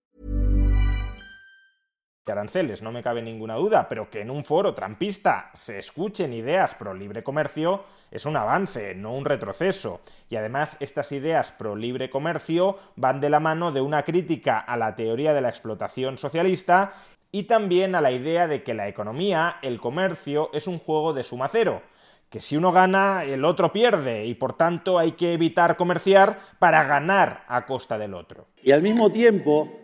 Aranceles, 2.29 2.83
no 2.83 2.91
me 2.91 3.01
cabe 3.01 3.21
ninguna 3.21 3.55
duda, 3.55 3.87
pero 3.89 4.09
que 4.09 4.21
en 4.21 4.29
un 4.29 4.43
foro 4.43 4.75
trampista 4.75 5.49
se 5.53 5.79
escuchen 5.79 6.33
ideas 6.33 6.75
pro 6.75 6.93
libre 6.93 7.23
comercio 7.23 7.83
es 8.11 8.25
un 8.25 8.37
avance, 8.37 8.93
no 8.93 9.15
un 9.15 9.25
retroceso. 9.25 10.01
Y 10.29 10.35
además 10.35 10.77
estas 10.81 11.11
ideas 11.13 11.51
pro 11.51 11.75
libre 11.75 12.09
comercio 12.09 12.77
van 12.95 13.21
de 13.21 13.29
la 13.29 13.39
mano 13.39 13.71
de 13.71 13.81
una 13.81 14.03
crítica 14.03 14.59
a 14.59 14.77
la 14.77 14.95
teoría 14.95 15.33
de 15.33 15.41
la 15.41 15.49
explotación 15.49 16.17
socialista 16.17 16.93
y 17.31 17.43
también 17.43 17.95
a 17.95 18.01
la 18.01 18.11
idea 18.11 18.47
de 18.47 18.61
que 18.61 18.73
la 18.73 18.87
economía, 18.87 19.57
el 19.61 19.79
comercio, 19.79 20.49
es 20.53 20.67
un 20.67 20.77
juego 20.77 21.13
de 21.13 21.23
suma 21.23 21.47
cero 21.47 21.81
que 22.29 22.39
si 22.39 22.55
uno 22.55 22.71
gana, 22.71 23.25
el 23.25 23.43
otro 23.43 23.73
pierde, 23.73 24.25
y 24.25 24.35
por 24.35 24.53
tanto 24.53 24.97
hay 24.97 25.11
que 25.11 25.33
evitar 25.33 25.75
comerciar 25.75 26.39
para 26.59 26.85
ganar 26.85 27.43
a 27.49 27.65
costa 27.65 27.97
del 27.97 28.13
otro. 28.13 28.47
Y 28.63 28.71
al 28.71 28.81
mismo 28.81 29.11
tiempo, 29.11 29.80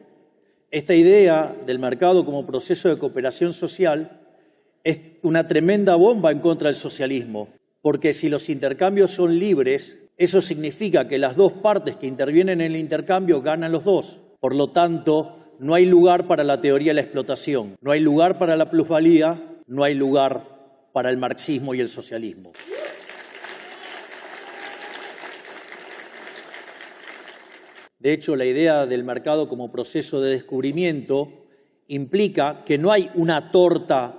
esta 0.72 0.94
idea 0.94 1.56
del 1.66 1.80
mercado 1.80 2.26
como 2.26 2.46
proceso 2.46 2.90
de 2.90 2.98
cooperación 2.98 3.54
social 3.54 4.22
es 4.84 5.00
una 5.22 5.48
tremenda 5.48 5.96
bomba 5.96 6.32
en 6.32 6.40
contra 6.40 6.68
del 6.68 6.76
socialismo, 6.76 7.50
porque 7.82 8.14
si 8.14 8.30
los 8.30 8.50
intercambios 8.50 9.12
son 9.12 9.40
libres, 9.40 10.00
eso 10.18 10.42
significa 10.42 11.08
que 11.08 11.18
las 11.18 11.36
dos 11.36 11.54
partes 11.54 11.96
que 11.96 12.08
intervienen 12.08 12.62
en 12.62 12.72
el 12.72 12.80
intercambio 12.80 13.42
ganan 13.42 13.72
los 13.72 13.84
dos. 13.84 14.20
Por 14.40 14.56
lo 14.56 14.72
tanto, 14.72 15.38
no 15.60 15.74
hay 15.74 15.86
lugar 15.86 16.28
para 16.28 16.44
la 16.44 16.60
teoría 16.60 16.92
de 16.92 16.96
la 16.96 17.02
explotación, 17.02 17.76
no 17.82 17.92
hay 17.92 18.02
lugar 18.02 18.38
para 18.38 18.56
la 18.56 18.70
plusvalía, 18.70 19.42
no 19.68 19.84
hay 19.84 19.94
lugar 19.94 20.90
para 20.92 21.10
el 21.10 21.18
marxismo 21.18 21.76
y 21.76 21.82
el 21.82 21.90
socialismo. 21.90 22.52
De 28.00 28.14
hecho, 28.14 28.36
la 28.36 28.46
idea 28.46 28.86
del 28.86 29.04
mercado 29.04 29.50
como 29.50 29.72
proceso 29.72 30.22
de 30.22 30.32
descubrimiento 30.32 31.30
implica 31.88 32.64
que 32.64 32.78
no 32.78 32.92
hay 32.92 33.10
una 33.16 33.52
torta 33.52 34.14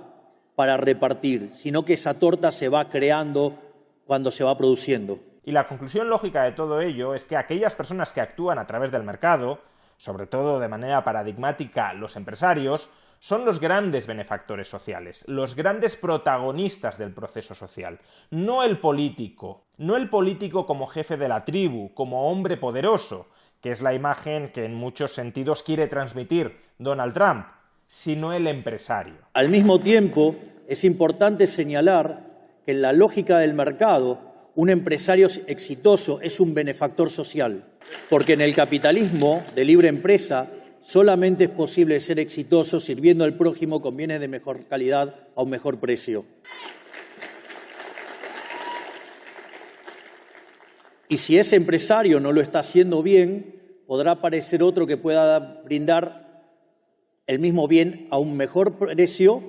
para 0.55 0.75
repartir, 0.75 1.51
sino 1.53 1.85
que 1.85 1.93
esa 1.93 2.19
torta 2.19 2.51
se 2.51 2.67
va 2.67 2.89
creando 2.89 3.57
cuando 4.05 4.31
se 4.31 4.43
va 4.43 4.57
produciendo. 4.57 5.19
Y 5.45 5.51
la 5.51 5.67
conclusión 5.67 6.09
lógica 6.09 6.43
de 6.43 6.51
todo 6.51 6.81
ello 6.81 7.15
es 7.15 7.23
que 7.23 7.37
aquellas 7.37 7.75
personas 7.75 8.11
que 8.11 8.19
actúan 8.19 8.59
a 8.59 8.67
través 8.67 8.91
del 8.91 9.03
mercado, 9.03 9.59
sobre 9.95 10.27
todo 10.27 10.59
de 10.59 10.67
manera 10.67 11.03
paradigmática 11.03 11.93
los 11.93 12.17
empresarios, 12.17 12.89
son 13.19 13.45
los 13.45 13.59
grandes 13.59 14.07
benefactores 14.07 14.69
sociales, 14.69 15.25
los 15.27 15.55
grandes 15.55 15.95
protagonistas 15.95 16.97
del 16.97 17.13
proceso 17.13 17.53
social, 17.53 17.99
no 18.29 18.63
el 18.63 18.79
político, 18.79 19.65
no 19.77 19.97
el 19.97 20.09
político 20.09 20.65
como 20.65 20.87
jefe 20.87 21.17
de 21.17 21.27
la 21.27 21.43
tribu, 21.45 21.93
como 21.93 22.29
hombre 22.29 22.57
poderoso, 22.57 23.27
que 23.61 23.71
es 23.71 23.81
la 23.81 23.93
imagen 23.93 24.49
que 24.49 24.65
en 24.65 24.75
muchos 24.75 25.13
sentidos 25.13 25.63
quiere 25.63 25.87
transmitir 25.87 26.57
Donald 26.77 27.13
Trump, 27.13 27.45
sino 27.87 28.33
el 28.33 28.47
empresario. 28.47 29.15
Al 29.33 29.49
mismo 29.49 29.79
tiempo, 29.79 30.35
es 30.67 30.83
importante 30.83 31.47
señalar 31.47 32.29
que 32.65 32.71
en 32.71 32.81
la 32.81 32.93
lógica 32.93 33.39
del 33.39 33.53
mercado, 33.53 34.51
un 34.55 34.69
empresario 34.69 35.27
exitoso 35.47 36.21
es 36.21 36.39
un 36.39 36.53
benefactor 36.53 37.09
social, 37.09 37.63
porque 38.09 38.33
en 38.33 38.41
el 38.41 38.53
capitalismo 38.53 39.43
de 39.55 39.65
libre 39.65 39.87
empresa 39.87 40.47
solamente 40.81 41.45
es 41.45 41.49
posible 41.49 41.99
ser 41.99 42.19
exitoso 42.19 42.79
sirviendo 42.79 43.23
al 43.23 43.35
prójimo 43.35 43.81
con 43.81 43.97
bienes 43.97 44.19
de 44.19 44.27
mejor 44.27 44.65
calidad 44.67 45.15
a 45.35 45.41
un 45.41 45.49
mejor 45.49 45.79
precio. 45.79 46.25
Y 51.11 51.17
si 51.17 51.39
ese 51.39 51.55
empresario 51.55 52.19
no 52.19 52.31
lo 52.31 52.39
está 52.39 52.59
haciendo 52.59 53.01
bien, 53.01 53.55
podrá 53.87 54.11
aparecer 54.11 54.61
otro 54.61 54.85
que 54.85 54.95
pueda 54.95 55.39
brindar 55.65 56.45
el 57.25 57.39
mismo 57.39 57.67
bien 57.67 58.07
a 58.11 58.19
un 58.19 58.37
mejor 58.37 58.75
precio 58.77 59.43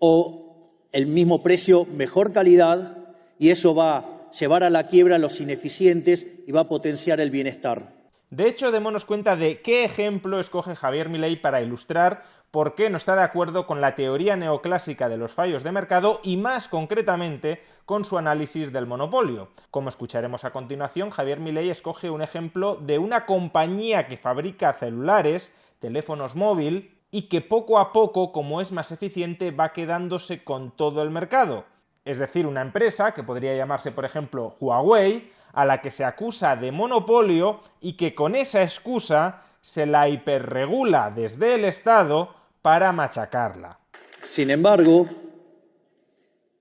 o 0.00 0.88
el 0.90 1.06
mismo 1.06 1.44
precio, 1.44 1.86
mejor 1.96 2.32
calidad, 2.32 2.98
y 3.38 3.50
eso 3.50 3.72
va 3.72 3.98
a 3.98 4.30
llevar 4.32 4.64
a 4.64 4.70
la 4.70 4.88
quiebra 4.88 5.14
a 5.14 5.20
los 5.20 5.40
ineficientes 5.40 6.26
y 6.44 6.50
va 6.50 6.62
a 6.62 6.68
potenciar 6.68 7.20
el 7.20 7.30
bienestar. 7.30 7.94
De 8.30 8.48
hecho, 8.48 8.72
démonos 8.72 9.04
cuenta 9.04 9.36
de 9.36 9.60
qué 9.60 9.84
ejemplo 9.84 10.40
escoge 10.40 10.74
Javier 10.74 11.08
Milei 11.08 11.36
para 11.36 11.62
ilustrar 11.62 12.24
por 12.50 12.74
qué 12.74 12.90
no 12.90 12.96
está 12.96 13.14
de 13.14 13.22
acuerdo 13.22 13.66
con 13.66 13.80
la 13.80 13.94
teoría 13.94 14.36
neoclásica 14.36 15.08
de 15.08 15.16
los 15.16 15.32
fallos 15.32 15.62
de 15.62 15.72
mercado 15.72 16.20
y 16.22 16.36
más 16.36 16.66
concretamente 16.66 17.62
con 17.84 18.04
su 18.04 18.18
análisis 18.18 18.72
del 18.72 18.86
monopolio. 18.86 19.48
Como 19.70 19.88
escucharemos 19.88 20.44
a 20.44 20.50
continuación, 20.50 21.10
Javier 21.10 21.38
Milei 21.38 21.70
escoge 21.70 22.10
un 22.10 22.22
ejemplo 22.22 22.76
de 22.76 22.98
una 22.98 23.24
compañía 23.24 24.06
que 24.06 24.16
fabrica 24.16 24.72
celulares, 24.72 25.52
teléfonos 25.78 26.34
móvil 26.34 26.98
y 27.12 27.22
que 27.22 27.40
poco 27.40 27.78
a 27.78 27.92
poco, 27.92 28.32
como 28.32 28.60
es 28.60 28.72
más 28.72 28.90
eficiente, 28.90 29.50
va 29.52 29.72
quedándose 29.72 30.42
con 30.42 30.72
todo 30.72 31.02
el 31.02 31.10
mercado. 31.10 31.64
Es 32.04 32.18
decir, 32.18 32.46
una 32.46 32.62
empresa 32.62 33.12
que 33.12 33.22
podría 33.22 33.54
llamarse, 33.54 33.92
por 33.92 34.04
ejemplo, 34.04 34.56
Huawei, 34.58 35.30
a 35.52 35.64
la 35.64 35.80
que 35.80 35.90
se 35.90 36.04
acusa 36.04 36.56
de 36.56 36.72
monopolio 36.72 37.60
y 37.80 37.94
que 37.94 38.14
con 38.14 38.34
esa 38.34 38.62
excusa 38.62 39.42
se 39.60 39.86
la 39.86 40.08
hiperregula 40.08 41.10
desde 41.10 41.54
el 41.54 41.64
Estado 41.64 42.39
para 42.62 42.92
machacarla. 42.92 43.78
Sin 44.22 44.50
embargo, 44.50 45.08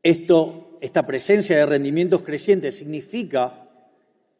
esto, 0.02 0.78
esta 0.82 1.06
presencia 1.06 1.58
de 1.58 1.66
rendimientos 1.66 2.22
crecientes 2.22 2.78
significa 2.78 3.68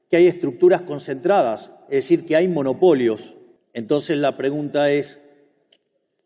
que 0.10 0.18
hay 0.18 0.28
estructuras 0.28 0.82
concentradas, 0.84 1.72
es 1.90 2.04
decir, 2.04 2.26
que 2.26 2.36
hay 2.36 2.48
monopolios. 2.48 3.36
Entonces 3.74 4.18
la 4.18 4.38
pregunta 4.38 4.90
es, 4.90 5.20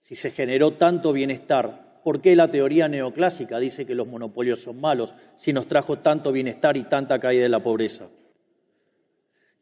si 0.01 0.15
se 0.15 0.31
generó 0.31 0.73
tanto 0.73 1.13
bienestar, 1.13 2.01
¿por 2.03 2.21
qué 2.21 2.35
la 2.35 2.51
teoría 2.51 2.87
neoclásica 2.87 3.59
dice 3.59 3.85
que 3.85 3.95
los 3.95 4.07
monopolios 4.07 4.61
son 4.61 4.79
malos 4.79 5.13
si 5.37 5.51
nos 5.51 5.67
trajo 5.67 5.99
tanto 5.99 6.31
bienestar 6.31 6.77
y 6.77 6.83
tanta 6.83 7.19
caída 7.19 7.43
de 7.43 7.49
la 7.49 7.63
pobreza? 7.63 8.07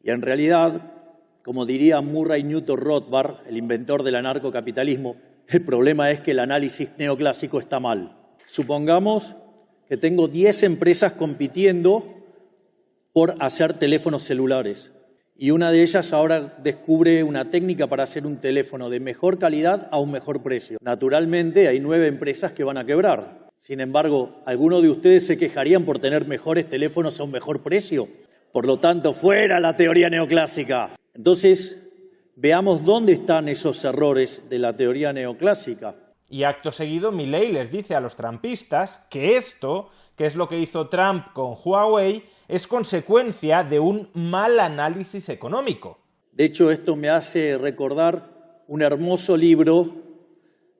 Y 0.02 0.10
en 0.10 0.22
realidad, 0.22 0.92
como 1.42 1.64
diría 1.64 2.00
Murray 2.00 2.42
Newton 2.42 2.78
Rothbard, 2.78 3.46
el 3.46 3.56
inventor 3.56 4.02
del 4.02 4.16
anarcocapitalismo, 4.16 5.16
el 5.48 5.64
problema 5.64 6.10
es 6.10 6.20
que 6.20 6.32
el 6.32 6.38
análisis 6.38 6.88
neoclásico 6.98 7.58
está 7.58 7.80
mal. 7.80 8.16
Supongamos 8.46 9.36
que 9.88 9.96
tengo 9.96 10.28
10 10.28 10.62
empresas 10.64 11.12
compitiendo 11.12 12.14
por 13.12 13.34
hacer 13.40 13.74
teléfonos 13.74 14.22
celulares 14.22 14.92
y 15.36 15.50
una 15.50 15.72
de 15.72 15.82
ellas 15.82 16.12
ahora 16.12 16.56
descubre 16.62 17.24
una 17.24 17.50
técnica 17.50 17.88
para 17.88 18.04
hacer 18.04 18.26
un 18.26 18.36
teléfono 18.36 18.90
de 18.90 19.00
mejor 19.00 19.40
calidad 19.40 19.88
a 19.90 19.98
un 19.98 20.12
mejor 20.12 20.40
precio. 20.42 20.78
Naturalmente 20.80 21.66
hay 21.66 21.80
nueve 21.80 22.06
empresas 22.06 22.52
que 22.52 22.62
van 22.62 22.78
a 22.78 22.84
quebrar. 22.84 23.50
Sin 23.58 23.80
embargo, 23.80 24.42
¿alguno 24.46 24.80
de 24.80 24.90
ustedes 24.90 25.26
se 25.26 25.36
quejarían 25.36 25.84
por 25.84 25.98
tener 25.98 26.26
mejores 26.26 26.68
teléfonos 26.68 27.18
a 27.18 27.24
un 27.24 27.32
mejor 27.32 27.60
precio? 27.62 28.08
Por 28.52 28.66
lo 28.66 28.78
tanto, 28.78 29.14
fuera 29.14 29.58
la 29.58 29.76
teoría 29.76 30.08
neoclásica. 30.10 30.90
Entonces, 31.12 31.81
veamos 32.36 32.84
dónde 32.84 33.12
están 33.12 33.48
esos 33.48 33.84
errores 33.84 34.44
de 34.48 34.58
la 34.58 34.76
teoría 34.76 35.12
neoclásica. 35.12 35.94
Y 36.28 36.44
acto 36.44 36.72
seguido, 36.72 37.12
Milley 37.12 37.52
les 37.52 37.70
dice 37.70 37.94
a 37.94 38.00
los 38.00 38.16
trampistas 38.16 39.06
que 39.10 39.36
esto, 39.36 39.90
que 40.16 40.26
es 40.26 40.34
lo 40.34 40.48
que 40.48 40.58
hizo 40.58 40.88
Trump 40.88 41.26
con 41.34 41.56
Huawei, 41.62 42.24
es 42.48 42.66
consecuencia 42.66 43.64
de 43.64 43.78
un 43.78 44.08
mal 44.14 44.58
análisis 44.60 45.28
económico. 45.28 45.98
De 46.32 46.44
hecho, 46.44 46.70
esto 46.70 46.96
me 46.96 47.10
hace 47.10 47.58
recordar 47.58 48.62
un 48.66 48.80
hermoso 48.80 49.36
libro 49.36 49.94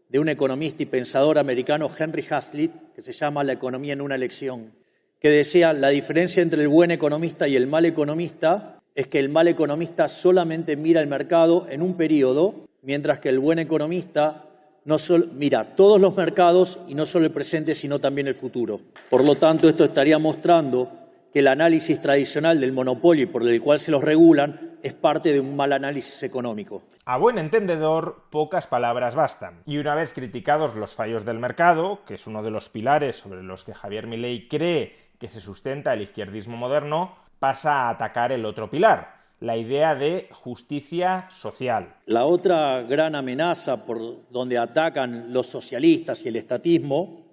de 0.09 0.19
un 0.19 0.29
economista 0.29 0.83
y 0.83 0.87
pensador 0.87 1.39
americano, 1.39 1.91
Henry 1.97 2.27
Hazlitt, 2.29 2.73
que 2.95 3.03
se 3.03 3.13
llama 3.13 3.45
La 3.45 3.53
economía 3.53 3.93
en 3.93 4.01
una 4.01 4.17
lección, 4.17 4.75
que 5.21 5.29
decía, 5.29 5.73
la 5.73 5.89
diferencia 5.89 6.43
entre 6.43 6.63
el 6.63 6.69
buen 6.69 6.91
economista 6.91 7.49
y 7.49 7.57
el 7.57 7.67
mal 7.67 7.85
economista 7.85 8.82
es 8.95 9.07
que 9.07 9.19
el 9.19 9.29
mal 9.29 9.49
economista 9.49 10.09
solamente 10.09 10.77
mira 10.77 11.01
el 11.01 11.07
mercado 11.07 11.67
en 11.69 11.83
un 11.83 11.97
periodo, 11.97 12.67
mientras 12.83 13.21
que 13.21 13.29
el 13.29 13.39
buen 13.39 13.59
economista 13.59 14.45
no 14.85 14.99
solo, 14.99 15.27
mira 15.33 15.77
todos 15.77 16.01
los 16.01 16.17
mercados 16.17 16.81
y 16.89 16.95
no 16.95 17.07
solo 17.07 17.27
el 17.27 17.33
presente, 17.33 17.75
sino 17.75 18.01
también 18.01 18.27
el 18.27 18.35
futuro. 18.35 18.81
Por 19.11 19.25
lo 19.25 19.37
tanto, 19.37 19.69
esto 19.69 19.85
estaría 19.85 20.19
mostrando 20.19 20.91
que 21.33 21.39
el 21.39 21.49
análisis 21.49 22.01
tradicional 22.01 22.61
del 22.61 22.73
monopolio 22.73 23.25
y 23.25 23.27
por 23.27 23.47
el 23.47 23.61
cual 23.63 23.81
se 23.81 23.91
los 23.91 24.03
regulan 24.03 24.73
es 24.83 24.93
parte 24.93 25.33
de 25.33 25.41
un 25.41 25.55
mal 25.55 25.73
análisis 25.73 26.23
económico. 26.25 26.83
A 27.05 27.17
buen 27.17 27.39
entendedor, 27.39 28.25
pocas 28.31 28.67
palabras 28.67 29.15
bastan. 29.15 29.63
Y 29.65 29.79
una 29.79 29.95
vez 29.95 30.13
criticados 30.13 30.75
los 30.75 30.95
fallos 30.95 31.25
del 31.25 31.39
mercado, 31.39 32.01
que 32.05 32.15
es 32.15 32.27
uno 32.27 32.43
de 32.43 32.51
los 32.51 32.69
pilares 32.69 33.17
sobre 33.17 33.43
los 33.43 33.65
que 33.65 33.75
Javier 33.75 34.07
Milei 34.07 34.49
cree 34.49 34.97
que 35.19 35.29
se 35.29 35.41
sustenta 35.41 35.95
el 35.95 36.03
izquierdismo 36.03 36.57
moderno, 36.57 37.17
pasa 37.43 37.73
a 37.73 37.91
atacar 37.91 38.31
el 38.31 38.45
otro 38.45 38.71
pilar, 38.71 39.17
la 39.41 39.57
idea 39.57 39.97
de 39.97 40.29
justicia 40.31 41.27
social. 41.29 41.97
La 42.07 42.25
otra 42.25 42.83
gran 42.83 43.17
amenaza 43.17 43.85
por 43.85 44.31
donde 44.31 44.59
atacan 44.59 45.33
los 45.33 45.49
socialistas 45.49 46.25
y 46.25 46.29
el 46.29 46.37
estatismo 46.37 47.27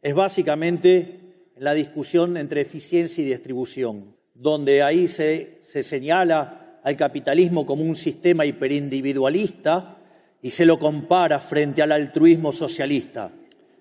es 0.00 0.14
básicamente 0.14 1.50
la 1.56 1.74
discusión 1.74 2.36
entre 2.36 2.60
eficiencia 2.60 3.24
y 3.24 3.26
distribución, 3.26 4.14
donde 4.34 4.84
ahí 4.84 5.08
se, 5.08 5.62
se 5.64 5.82
señala 5.82 6.78
al 6.84 6.96
capitalismo 6.96 7.66
como 7.66 7.82
un 7.82 7.96
sistema 7.96 8.46
hiperindividualista 8.46 9.96
y 10.40 10.50
se 10.50 10.64
lo 10.64 10.78
compara 10.78 11.40
frente 11.40 11.82
al 11.82 11.90
altruismo 11.90 12.52
socialista 12.52 13.32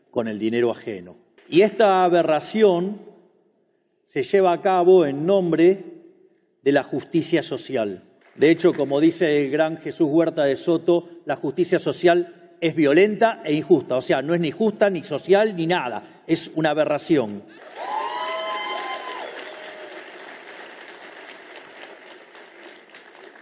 con 0.09 0.27
el 0.27 0.39
dinero 0.39 0.71
ajeno. 0.71 1.15
Y 1.47 1.61
esta 1.61 2.03
aberración 2.03 3.08
se 4.09 4.23
lleva 4.23 4.51
a 4.51 4.61
cabo 4.61 5.05
en 5.05 5.25
nombre 5.25 5.83
de 6.63 6.71
la 6.71 6.81
justicia 6.81 7.43
social. 7.43 8.03
De 8.35 8.49
hecho, 8.49 8.73
como 8.73 8.99
dice 8.99 9.45
el 9.45 9.51
gran 9.51 9.77
Jesús 9.77 10.07
Huerta 10.09 10.45
de 10.45 10.55
Soto, 10.55 11.09
la 11.25 11.35
justicia 11.35 11.77
social 11.77 12.55
es 12.59 12.75
violenta 12.75 13.41
e 13.45 13.53
injusta, 13.53 13.97
o 13.97 14.01
sea, 14.01 14.21
no 14.23 14.33
es 14.33 14.41
ni 14.41 14.49
justa, 14.49 14.89
ni 14.89 15.03
social, 15.03 15.55
ni 15.55 15.67
nada, 15.67 16.23
es 16.25 16.51
una 16.55 16.71
aberración. 16.71 17.43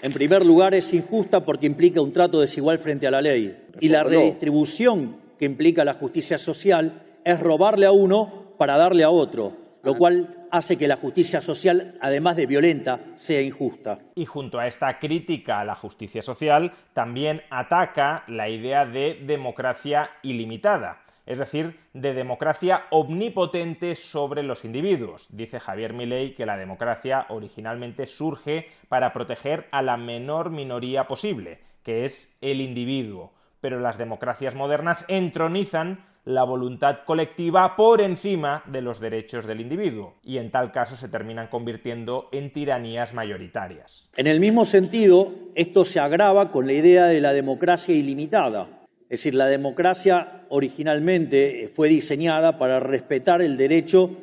En 0.02 0.14
primer 0.14 0.46
lugar, 0.46 0.76
es 0.76 0.94
injusta 0.94 1.44
porque 1.44 1.66
implica 1.66 2.02
un 2.02 2.12
trato 2.12 2.42
desigual 2.42 2.78
frente 2.78 3.08
a 3.08 3.12
la 3.12 3.22
ley. 3.22 3.58
Y 3.80 3.88
la 3.90 4.04
redistribución 4.04 5.18
que 5.40 5.46
implica 5.46 5.86
la 5.86 5.96
justicia 5.96 6.38
social 6.38 7.04
es 7.24 7.40
robarle 7.40 7.86
a 7.86 7.92
uno 7.92 8.54
para 8.58 8.78
darle 8.78 9.04
a 9.04 9.10
otro, 9.10 9.67
lo 9.88 9.96
cual 9.96 10.36
hace 10.52 10.78
que 10.78 10.86
la 10.86 10.98
justicia 10.98 11.40
social, 11.40 11.98
además 12.02 12.36
de 12.36 12.46
violenta, 12.46 13.00
sea 13.16 13.42
injusta. 13.42 14.00
Y 14.16 14.26
junto 14.26 14.60
a 14.60 14.68
esta 14.68 15.00
crítica 15.00 15.62
a 15.62 15.64
la 15.64 15.76
justicia 15.76 16.22
social, 16.22 16.74
también 16.92 17.42
ataca 17.50 18.26
la 18.28 18.50
idea 18.50 18.86
de 18.86 19.24
democracia 19.26 20.10
ilimitada, 20.24 21.04
es 21.26 21.38
decir, 21.38 21.80
de 21.94 22.14
democracia 22.14 22.84
omnipotente 22.90 23.96
sobre 23.96 24.44
los 24.44 24.66
individuos. 24.66 25.28
Dice 25.30 25.62
Javier 25.62 25.94
Milei 25.94 26.36
que 26.36 26.46
la 26.46 26.58
democracia 26.58 27.26
originalmente 27.30 28.08
surge 28.08 28.68
para 28.90 29.14
proteger 29.14 29.70
a 29.72 29.82
la 29.82 29.96
menor 29.96 30.50
minoría 30.50 31.08
posible, 31.08 31.62
que 31.84 32.04
es 32.04 32.38
el 32.42 32.60
individuo. 32.60 33.32
Pero 33.62 33.80
las 33.80 33.98
democracias 33.98 34.54
modernas 34.54 35.06
entronizan 35.08 36.06
la 36.28 36.44
voluntad 36.44 37.06
colectiva 37.06 37.78
por 37.78 38.02
encima 38.02 38.62
de 38.66 38.82
los 38.82 39.00
derechos 39.00 39.48
del 39.48 39.62
individuo, 39.62 40.16
y 40.24 40.40
en 40.40 40.52
tal 40.52 40.74
caso 40.74 40.98
se 40.98 41.08
terminan 41.08 41.48
convirtiendo 41.48 42.28
en 42.34 42.52
tiranías 42.52 43.14
mayoritarias. 43.14 44.10
En 44.18 44.28
el 44.28 44.42
mismo 44.42 44.66
sentido, 44.66 45.32
esto 45.56 45.86
se 45.86 46.02
agrava 46.02 46.52
con 46.52 46.68
la 46.68 46.74
idea 46.74 47.06
de 47.06 47.22
la 47.22 47.32
democracia 47.32 47.96
ilimitada. 47.96 48.68
Es 49.04 49.22
decir, 49.22 49.36
la 49.36 49.46
democracia 49.46 50.44
originalmente 50.50 51.72
fue 51.74 51.88
diseñada 51.88 52.58
para 52.58 52.82
respetar 52.82 53.42
el 53.42 53.56
derecho 53.56 54.18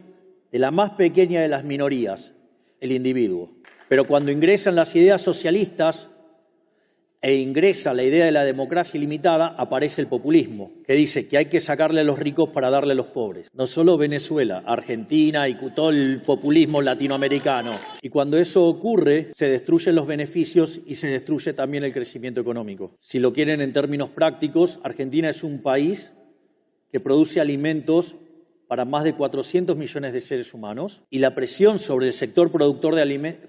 de 0.53 0.59
la 0.59 0.71
más 0.71 0.91
pequeña 0.91 1.41
de 1.41 1.49
las 1.49 1.65
minorías, 1.65 2.35
el 2.81 2.93
individuo. 2.93 3.51
Pero 3.89 4.07
cuando 4.07 4.31
ingresan 4.31 4.75
las 4.75 4.95
ideas 4.95 5.23
socialistas, 5.23 6.11
e 7.25 7.37
ingresa 7.37 7.95
la 7.95 8.03
idea 8.03 8.27
de 8.27 8.33
la 8.33 8.45
democracia 8.45 8.99
ilimitada, 8.99 9.55
aparece 9.57 10.03
el 10.03 10.09
populismo, 10.09 10.73
que 10.87 10.93
dice 10.93 11.27
que 11.27 11.39
hay 11.39 11.47
que 11.47 11.59
sacarle 11.59 12.03
a 12.03 12.05
los 12.05 12.19
ricos 12.19 12.51
para 12.51 12.69
darle 12.69 12.93
a 12.93 12.97
los 12.97 13.07
pobres. 13.07 13.49
No 13.55 13.67
solo 13.67 13.97
Venezuela, 13.97 14.63
Argentina 14.67 15.49
y 15.49 15.55
todo 15.75 15.89
el 15.89 16.21
populismo 16.21 16.83
latinoamericano. 16.83 17.79
Y 18.03 18.11
cuando 18.11 18.37
eso 18.37 18.67
ocurre, 18.67 19.33
se 19.35 19.49
destruyen 19.49 19.95
los 19.95 20.07
beneficios 20.07 20.83
y 20.85 20.97
se 20.97 21.07
destruye 21.09 21.55
también 21.55 21.85
el 21.85 21.95
crecimiento 21.95 22.43
económico. 22.43 22.95
Si 23.01 23.19
lo 23.19 23.33
quieren 23.33 23.63
en 23.63 23.73
términos 23.73 24.11
prácticos, 24.11 24.79
Argentina 24.83 25.31
es 25.31 25.43
un 25.43 25.63
país 25.63 26.13
que 26.93 27.01
produce 27.01 27.41
alimentos 27.41 28.17
para 28.67 28.85
más 28.85 29.05
de 29.05 29.15
400 29.15 29.77
millones 29.77 30.13
de 30.13 30.21
seres 30.21 30.55
humanos 30.55 31.03
y 31.11 31.19
la 31.19 31.35
presión 31.35 31.79
sobre 31.79 32.07
el 32.07 32.13
sector 32.13 32.51
productor 32.51 32.95
de 32.95 33.05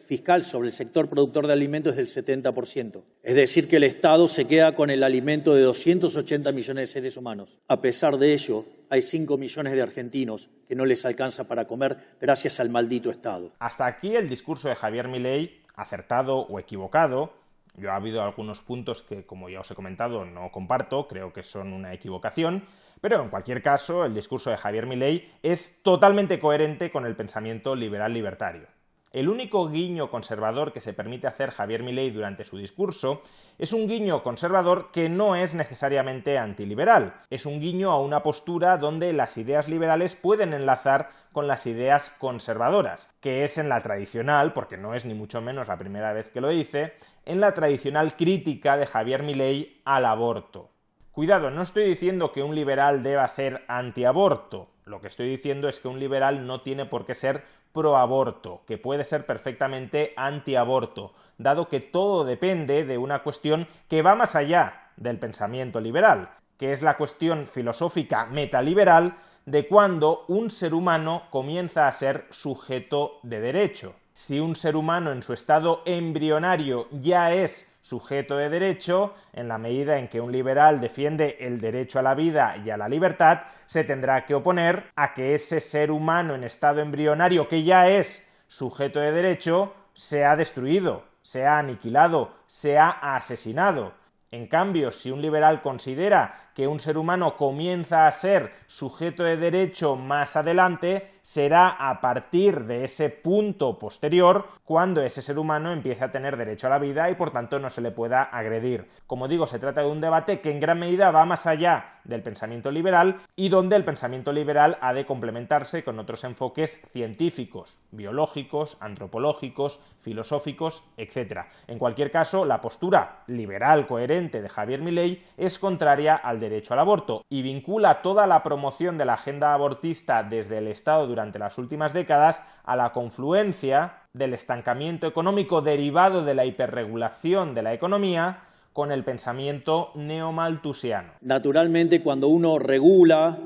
fiscal 0.06 0.43
sobre 0.43 0.69
el 0.69 0.73
sector 0.73 1.10
productor 1.10 1.47
de 1.47 1.54
alimentos 1.54 1.97
es 1.97 2.13
del 2.13 2.25
70%. 2.25 3.04
Es 3.23 3.36
decir, 3.36 3.67
que 3.67 3.78
el 3.78 3.84
Estado 3.84 4.28
se 4.28 4.45
queda 4.45 4.75
con 4.75 4.89
el 4.89 5.04
alimento 5.04 5.56
de 5.56 5.62
280 5.62 6.51
millones 6.51 6.89
de 6.89 6.93
seres 6.93 7.17
humanos. 7.17 7.60
A 7.67 7.82
pesar 7.82 8.17
de 8.17 8.34
ello, 8.34 8.65
hay 8.89 9.01
5 9.01 9.38
millones 9.38 9.73
de 9.73 9.82
argentinos 9.82 10.49
que 10.67 10.75
no 10.75 10.86
les 10.86 11.06
alcanza 11.06 11.45
para 11.45 11.65
comer 11.65 11.97
gracias 12.21 12.60
al 12.60 12.69
maldito 12.69 13.10
Estado. 13.10 13.51
Hasta 13.60 13.86
aquí 13.86 14.15
el 14.15 14.30
discurso 14.30 14.69
de 14.69 14.75
Javier 14.75 15.08
Milei, 15.08 15.62
acertado 15.75 16.39
o 16.39 16.60
equivocado, 16.60 17.34
yo 17.78 17.91
ha 17.91 17.95
habido 17.95 18.21
algunos 18.21 18.62
puntos 18.62 19.01
que, 19.01 19.25
como 19.25 19.49
ya 19.49 19.60
os 19.60 19.69
he 19.69 19.75
comentado, 19.75 20.25
no 20.25 20.49
comparto, 20.51 21.08
creo 21.08 21.34
que 21.34 21.43
son 21.43 21.73
una 21.73 21.93
equivocación, 21.93 22.63
pero 23.01 23.21
en 23.21 23.29
cualquier 23.29 23.62
caso, 23.62 24.05
el 24.05 24.13
discurso 24.13 24.49
de 24.49 24.58
Javier 24.58 24.86
Milei 24.86 25.31
es 25.43 25.81
totalmente 25.84 26.39
coherente 26.39 26.91
con 26.91 27.05
el 27.05 27.15
pensamiento 27.15 27.75
liberal 27.75 28.13
libertario. 28.13 28.67
El 29.15 29.29
único 29.29 29.69
guiño 29.69 30.12
conservador 30.12 30.73
que 30.73 30.81
se 30.81 30.91
permite 30.91 31.25
hacer 31.25 31.51
Javier 31.51 31.84
Milei 31.84 32.10
durante 32.10 32.43
su 32.43 32.58
discurso 32.58 33.21
es 33.58 33.71
un 33.71 33.88
guiño 33.88 34.23
conservador 34.23 34.91
que 34.91 35.08
no 35.08 35.38
es 35.38 35.53
necesariamente 35.53 36.38
antiliberal, 36.38 37.21
es 37.29 37.45
un 37.45 37.62
guiño 37.62 37.91
a 37.91 38.01
una 38.01 38.23
postura 38.23 38.77
donde 38.77 39.13
las 39.13 39.38
ideas 39.38 39.69
liberales 39.69 40.15
pueden 40.15 40.51
enlazar 40.51 41.12
con 41.31 41.47
las 41.47 41.65
ideas 41.65 42.12
conservadoras, 42.19 43.10
que 43.21 43.45
es 43.45 43.58
en 43.58 43.69
la 43.69 43.79
tradicional, 43.79 44.51
porque 44.51 44.75
no 44.75 44.93
es 44.95 45.05
ni 45.05 45.13
mucho 45.13 45.41
menos 45.41 45.69
la 45.69 45.77
primera 45.77 46.12
vez 46.12 46.29
que 46.29 46.41
lo 46.41 46.49
dice, 46.49 46.91
en 47.23 47.39
la 47.39 47.53
tradicional 47.53 48.17
crítica 48.17 48.75
de 48.75 48.86
Javier 48.86 49.23
Milei 49.23 49.81
al 49.86 50.03
aborto. 50.03 50.74
Cuidado, 51.15 51.49
no 51.49 51.62
estoy 51.62 51.86
diciendo 51.86 52.34
que 52.34 52.43
un 52.43 52.56
liberal 52.56 53.01
deba 53.01 53.25
ser 53.30 53.63
antiaborto, 53.69 54.67
lo 54.84 54.99
que 54.99 55.08
estoy 55.08 55.30
diciendo 55.30 55.69
es 55.69 55.80
que 55.80 55.88
un 55.88 55.97
liberal 55.97 56.45
no 56.45 56.60
tiene 56.60 56.86
por 56.86 57.06
qué 57.06 57.15
ser 57.15 57.45
proaborto, 57.71 58.63
que 58.67 58.78
puede 58.78 59.06
ser 59.06 59.25
perfectamente 59.25 60.12
antiaborto, 60.17 61.13
dado 61.38 61.69
que 61.69 61.80
todo 61.80 62.25
depende 62.25 62.84
de 62.84 62.97
una 62.97 63.23
cuestión 63.23 63.65
que 63.88 64.01
va 64.01 64.15
más 64.15 64.36
allá 64.36 64.89
del 64.97 65.17
pensamiento 65.17 65.80
liberal, 65.80 66.32
que 66.58 66.73
es 66.73 66.82
la 66.82 66.97
cuestión 66.97 67.47
filosófica 67.47 68.25
metaliberal 68.25 69.15
de 69.45 69.69
cuando 69.69 70.25
un 70.28 70.49
ser 70.49 70.73
humano 70.73 71.28
comienza 71.30 71.88
a 71.88 71.93
ser 71.93 72.28
sujeto 72.32 73.21
de 73.23 73.39
derecho. 73.39 73.95
Si 74.17 74.39
un 74.39 74.56
ser 74.56 74.78
humano 74.78 75.12
en 75.12 75.21
su 75.21 75.34
estado 75.34 75.82
embrionario 75.84 76.88
ya 76.89 77.34
es 77.34 77.69
sujeto 77.82 78.38
de 78.38 78.49
derecho, 78.49 79.13
en 79.34 79.49
la 79.49 79.58
medida 79.58 79.97
en 79.97 80.08
que 80.08 80.21
un 80.21 80.32
liberal 80.32 80.80
defiende 80.80 81.36
el 81.41 81.60
derecho 81.60 81.99
a 81.99 82.01
la 82.01 82.15
vida 82.15 82.56
y 82.63 82.69
a 82.69 82.78
la 82.78 82.88
libertad, 82.88 83.41
se 83.65 83.84
tendrá 83.84 84.25
que 84.25 84.34
oponer 84.34 84.86
a 84.95 85.13
que 85.13 85.36
ese 85.36 85.60
ser 85.60 85.91
humano 85.91 86.34
en 86.34 86.45
estado 86.45 86.80
embrionario 86.80 87.49
que 87.49 87.63
ya 87.63 87.89
es 87.89 88.25
sujeto 88.47 89.01
de 89.01 89.12
derecho 89.12 89.73
sea 89.93 90.38
destruido, 90.38 91.04
sea 91.21 91.60
aniquilado, 91.60 92.38
sea 92.47 92.91
asesinado. 92.91 93.95
En 94.32 94.47
cambio, 94.47 94.93
si 94.93 95.12
un 95.12 95.21
liberal 95.21 95.62
considera 95.62 96.51
que 96.56 96.67
un 96.69 96.80
ser 96.80 96.97
humano 96.97 97.36
comienza 97.36 98.08
a 98.08 98.12
ser 98.13 98.54
sujeto 98.67 99.25
de 99.25 99.36
derecho 99.36 99.97
más 99.97 100.38
adelante, 100.38 101.14
será 101.25 101.69
a 101.69 102.01
partir 102.01 102.65
de 102.65 102.83
ese 102.83 103.09
punto 103.09 103.79
posterior 103.79 104.45
cuando 104.63 105.01
ese 105.01 105.23
ser 105.23 105.39
humano 105.39 105.71
empiece 105.71 106.03
a 106.03 106.11
tener 106.11 106.38
derecho 106.38 106.67
a 106.67 106.69
la 106.69 106.77
vida 106.77 107.09
y 107.09 107.15
por 107.15 107.31
tanto 107.31 107.57
no 107.57 107.71
se 107.71 107.81
le 107.81 107.89
pueda 107.89 108.21
agredir. 108.21 108.88
Como 109.07 109.27
digo, 109.27 109.47
se 109.47 109.57
trata 109.57 109.81
de 109.81 109.89
un 109.89 110.01
debate 110.01 110.39
que 110.39 110.51
en 110.51 110.59
gran 110.59 110.77
medida 110.77 111.09
va 111.09 111.25
más 111.25 111.47
allá 111.47 111.95
del 112.03 112.21
pensamiento 112.21 112.69
liberal 112.69 113.21
y 113.35 113.49
donde 113.49 113.75
el 113.75 113.83
pensamiento 113.83 114.31
liberal 114.31 114.77
ha 114.81 114.93
de 114.93 115.07
complementarse 115.07 115.83
con 115.83 115.97
otros 115.97 116.23
enfoques 116.23 116.81
científicos, 116.93 117.79
biológicos, 117.91 118.77
antropológicos, 118.79 119.79
filosóficos, 120.01 120.83
etc. 120.97 121.45
En 121.67 121.79
cualquier 121.79 122.11
caso, 122.11 122.45
la 122.45 122.61
postura 122.61 123.23
liberal 123.25 123.88
coherente 123.88 124.43
de 124.43 124.49
Javier 124.49 124.81
Milei 124.81 125.23
es 125.38 125.57
contraria 125.57 126.15
al 126.15 126.39
derecho 126.39 126.73
al 126.73 126.79
aborto 126.79 127.23
y 127.29 127.41
vincula 127.41 128.03
toda 128.03 128.27
la 128.27 128.43
promoción 128.43 128.99
de 128.99 129.05
la 129.05 129.15
agenda 129.15 129.53
abortista 129.53 130.21
desde 130.21 130.59
el 130.59 130.67
Estado 130.67 131.07
durante 131.15 131.39
las 131.39 131.58
últimas 131.58 131.93
décadas 131.93 132.43
a 132.65 132.75
la 132.75 132.91
confluencia 132.91 134.01
del 134.12 134.34
estancamiento 134.34 135.08
económico 135.08 135.62
derivado 135.62 136.25
de 136.25 136.36
la 136.36 136.45
hiperregulación 136.45 137.56
de 137.56 137.63
la 137.63 137.73
economía 137.73 138.43
con 138.73 138.91
el 138.91 139.06
pensamiento 139.06 139.91
neomaltusiano. 139.95 141.13
Naturalmente, 141.21 142.04
cuando 142.04 142.28
uno 142.28 142.60
regula 142.60 143.39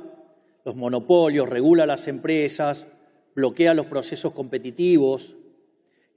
los 0.65 0.75
monopolios, 0.75 1.47
regula 1.47 1.85
las 1.85 2.07
empresas, 2.07 2.87
bloquea 3.35 3.75
los 3.75 3.85
procesos 3.85 4.33
competitivos 4.33 5.35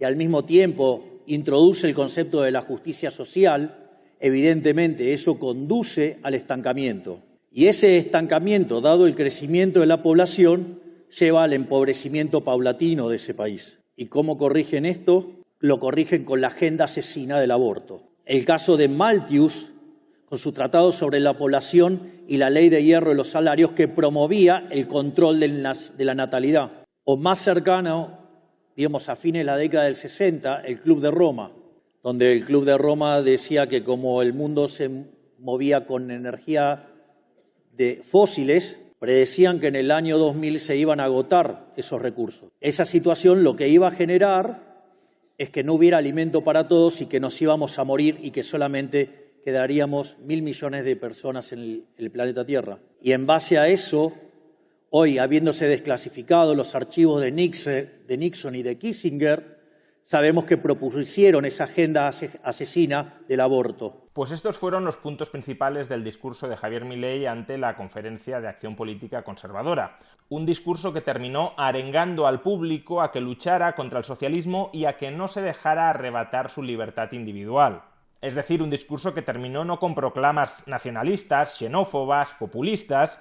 y 0.00 0.04
al 0.04 0.16
mismo 0.16 0.46
tiempo 0.46 1.04
introduce 1.26 1.86
el 1.86 1.94
concepto 1.94 2.40
de 2.40 2.50
la 2.50 2.62
justicia 2.62 3.10
social, 3.10 3.90
evidentemente 4.20 5.12
eso 5.12 5.38
conduce 5.38 6.18
al 6.22 6.32
estancamiento. 6.32 7.18
Y 7.50 7.66
ese 7.66 7.98
estancamiento, 7.98 8.80
dado 8.80 9.06
el 9.06 9.14
crecimiento 9.14 9.80
de 9.80 9.86
la 9.86 10.02
población, 10.02 10.80
lleva 11.18 11.44
al 11.44 11.52
empobrecimiento 11.52 12.42
paulatino 12.42 13.08
de 13.08 13.16
ese 13.16 13.34
país. 13.34 13.78
¿Y 13.96 14.06
cómo 14.06 14.38
corrigen 14.38 14.86
esto? 14.86 15.32
Lo 15.58 15.78
corrigen 15.78 16.24
con 16.24 16.40
la 16.40 16.48
agenda 16.48 16.86
asesina 16.86 17.38
del 17.38 17.50
aborto. 17.50 18.02
El 18.24 18.44
caso 18.44 18.76
de 18.76 18.88
Malthus, 18.88 19.72
con 20.26 20.38
su 20.38 20.52
tratado 20.52 20.92
sobre 20.92 21.20
la 21.20 21.36
población 21.36 22.10
y 22.26 22.38
la 22.38 22.50
ley 22.50 22.70
de 22.70 22.82
hierro 22.82 23.10
de 23.10 23.16
los 23.16 23.28
salarios 23.28 23.72
que 23.72 23.88
promovía 23.88 24.66
el 24.70 24.88
control 24.88 25.38
de 25.38 26.04
la 26.04 26.14
natalidad. 26.14 26.84
O 27.04 27.16
más 27.16 27.40
cercano, 27.40 28.18
digamos, 28.74 29.08
a 29.08 29.16
fines 29.16 29.40
de 29.40 29.44
la 29.44 29.56
década 29.56 29.84
del 29.84 29.96
60, 29.96 30.62
el 30.62 30.80
Club 30.80 31.00
de 31.00 31.10
Roma, 31.10 31.52
donde 32.02 32.32
el 32.32 32.44
Club 32.44 32.64
de 32.64 32.78
Roma 32.78 33.20
decía 33.22 33.68
que 33.68 33.84
como 33.84 34.22
el 34.22 34.32
mundo 34.32 34.68
se 34.68 34.90
movía 35.38 35.86
con 35.86 36.10
energía 36.10 36.88
de 37.72 38.00
fósiles, 38.02 38.78
predecían 39.02 39.58
que 39.58 39.66
en 39.66 39.74
el 39.74 39.90
año 39.90 40.16
2000 40.16 40.60
se 40.60 40.76
iban 40.76 41.00
a 41.00 41.06
agotar 41.06 41.72
esos 41.76 42.00
recursos. 42.00 42.52
Esa 42.60 42.84
situación 42.84 43.42
lo 43.42 43.56
que 43.56 43.68
iba 43.68 43.88
a 43.88 43.90
generar 43.90 44.86
es 45.38 45.50
que 45.50 45.64
no 45.64 45.74
hubiera 45.74 45.98
alimento 45.98 46.44
para 46.44 46.68
todos 46.68 47.00
y 47.00 47.06
que 47.06 47.18
nos 47.18 47.42
íbamos 47.42 47.80
a 47.80 47.84
morir 47.84 48.20
y 48.22 48.30
que 48.30 48.44
solamente 48.44 49.40
quedaríamos 49.44 50.18
mil 50.20 50.42
millones 50.42 50.84
de 50.84 50.94
personas 50.94 51.50
en 51.50 51.84
el, 51.96 52.10
planeta 52.12 52.46
Tierra. 52.46 52.78
Y 53.00 53.10
en 53.10 53.26
base 53.26 53.58
a 53.58 53.66
eso, 53.66 54.12
hoy, 54.90 55.18
habiéndose 55.18 55.66
desclasificado 55.66 56.54
los 56.54 56.76
archivos 56.76 57.20
de 57.20 57.32
Nixon 57.32 58.54
y 58.54 58.62
de 58.62 58.78
Kissinger, 58.78 59.61
sabemos 60.04 60.44
que 60.44 60.56
propusieron 60.56 61.44
esa 61.44 61.64
agenda 61.64 62.08
asesina 62.08 63.20
del 63.28 63.40
aborto. 63.40 64.08
Pues 64.12 64.30
estos 64.30 64.58
fueron 64.58 64.84
los 64.84 64.96
puntos 64.96 65.30
principales 65.30 65.88
del 65.88 66.04
discurso 66.04 66.48
de 66.48 66.56
Javier 66.56 66.84
Milei 66.84 67.26
ante 67.26 67.56
la 67.58 67.76
Conferencia 67.76 68.40
de 68.40 68.48
Acción 68.48 68.76
Política 68.76 69.22
Conservadora. 69.22 69.98
Un 70.28 70.44
discurso 70.44 70.92
que 70.92 71.00
terminó 71.00 71.54
arengando 71.56 72.26
al 72.26 72.40
público 72.40 73.00
a 73.00 73.10
que 73.10 73.20
luchara 73.20 73.74
contra 73.74 73.98
el 73.98 74.04
socialismo 74.04 74.70
y 74.72 74.84
a 74.84 74.96
que 74.96 75.10
no 75.10 75.28
se 75.28 75.42
dejara 75.42 75.90
arrebatar 75.90 76.50
su 76.50 76.62
libertad 76.62 77.12
individual. 77.12 77.82
Es 78.20 78.34
decir, 78.34 78.62
un 78.62 78.70
discurso 78.70 79.14
que 79.14 79.22
terminó 79.22 79.64
no 79.64 79.78
con 79.80 79.94
proclamas 79.94 80.66
nacionalistas, 80.68 81.58
xenófobas, 81.58 82.34
populistas, 82.34 83.20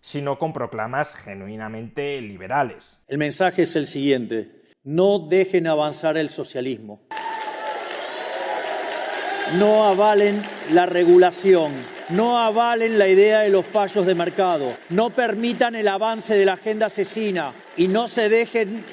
sino 0.00 0.38
con 0.38 0.52
proclamas 0.52 1.14
genuinamente 1.14 2.20
liberales. 2.20 3.02
El 3.08 3.16
mensaje 3.18 3.62
es 3.62 3.74
el 3.74 3.86
siguiente 3.86 4.63
no 4.84 5.18
dejen 5.18 5.66
avanzar 5.66 6.18
el 6.18 6.28
socialismo. 6.28 7.00
No 9.58 9.84
avalen 9.84 10.42
la 10.72 10.86
regulación. 10.86 11.72
No 12.10 12.38
avalen 12.38 12.98
la 12.98 13.08
idea 13.08 13.40
de 13.40 13.48
los 13.48 13.64
fallos 13.64 14.04
de 14.04 14.14
mercado. 14.14 14.76
No 14.90 15.10
permitan 15.10 15.74
el 15.74 15.88
avance 15.88 16.34
de 16.34 16.44
la 16.44 16.54
agenda 16.54 16.86
asesina 16.86 17.54
y 17.78 17.88
no 17.88 18.08
se 18.08 18.28
dejen 18.28 18.84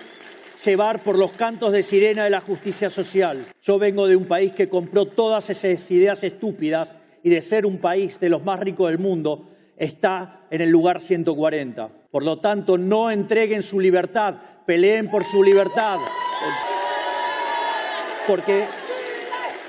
llevar 0.63 1.03
por 1.03 1.17
los 1.17 1.33
cantos 1.33 1.73
de 1.73 1.83
sirena 1.83 2.23
de 2.23 2.29
la 2.29 2.39
justicia 2.39 2.89
social. 2.89 3.47
Yo 3.61 3.77
vengo 3.77 4.07
de 4.07 4.15
un 4.15 4.25
país 4.25 4.53
que 4.53 4.69
compró 4.69 5.07
todas 5.07 5.49
esas 5.49 5.91
ideas 5.91 6.23
estúpidas 6.23 6.95
y 7.21 7.29
de 7.29 7.41
ser 7.41 7.65
un 7.65 7.79
país 7.79 8.17
de 8.19 8.29
los 8.29 8.43
más 8.43 8.59
ricos 8.61 8.89
del 8.89 8.99
mundo 8.99 9.49
está 9.75 10.40
en 10.51 10.61
el 10.61 10.69
lugar 10.69 11.01
140. 11.01 11.89
Por 12.11 12.23
lo 12.23 12.39
tanto, 12.39 12.77
no 12.77 13.09
entreguen 13.09 13.63
su 13.63 13.79
libertad, 13.79 14.35
peleen 14.65 15.09
por 15.09 15.23
su 15.23 15.41
libertad. 15.41 15.97
Porque 18.27 18.65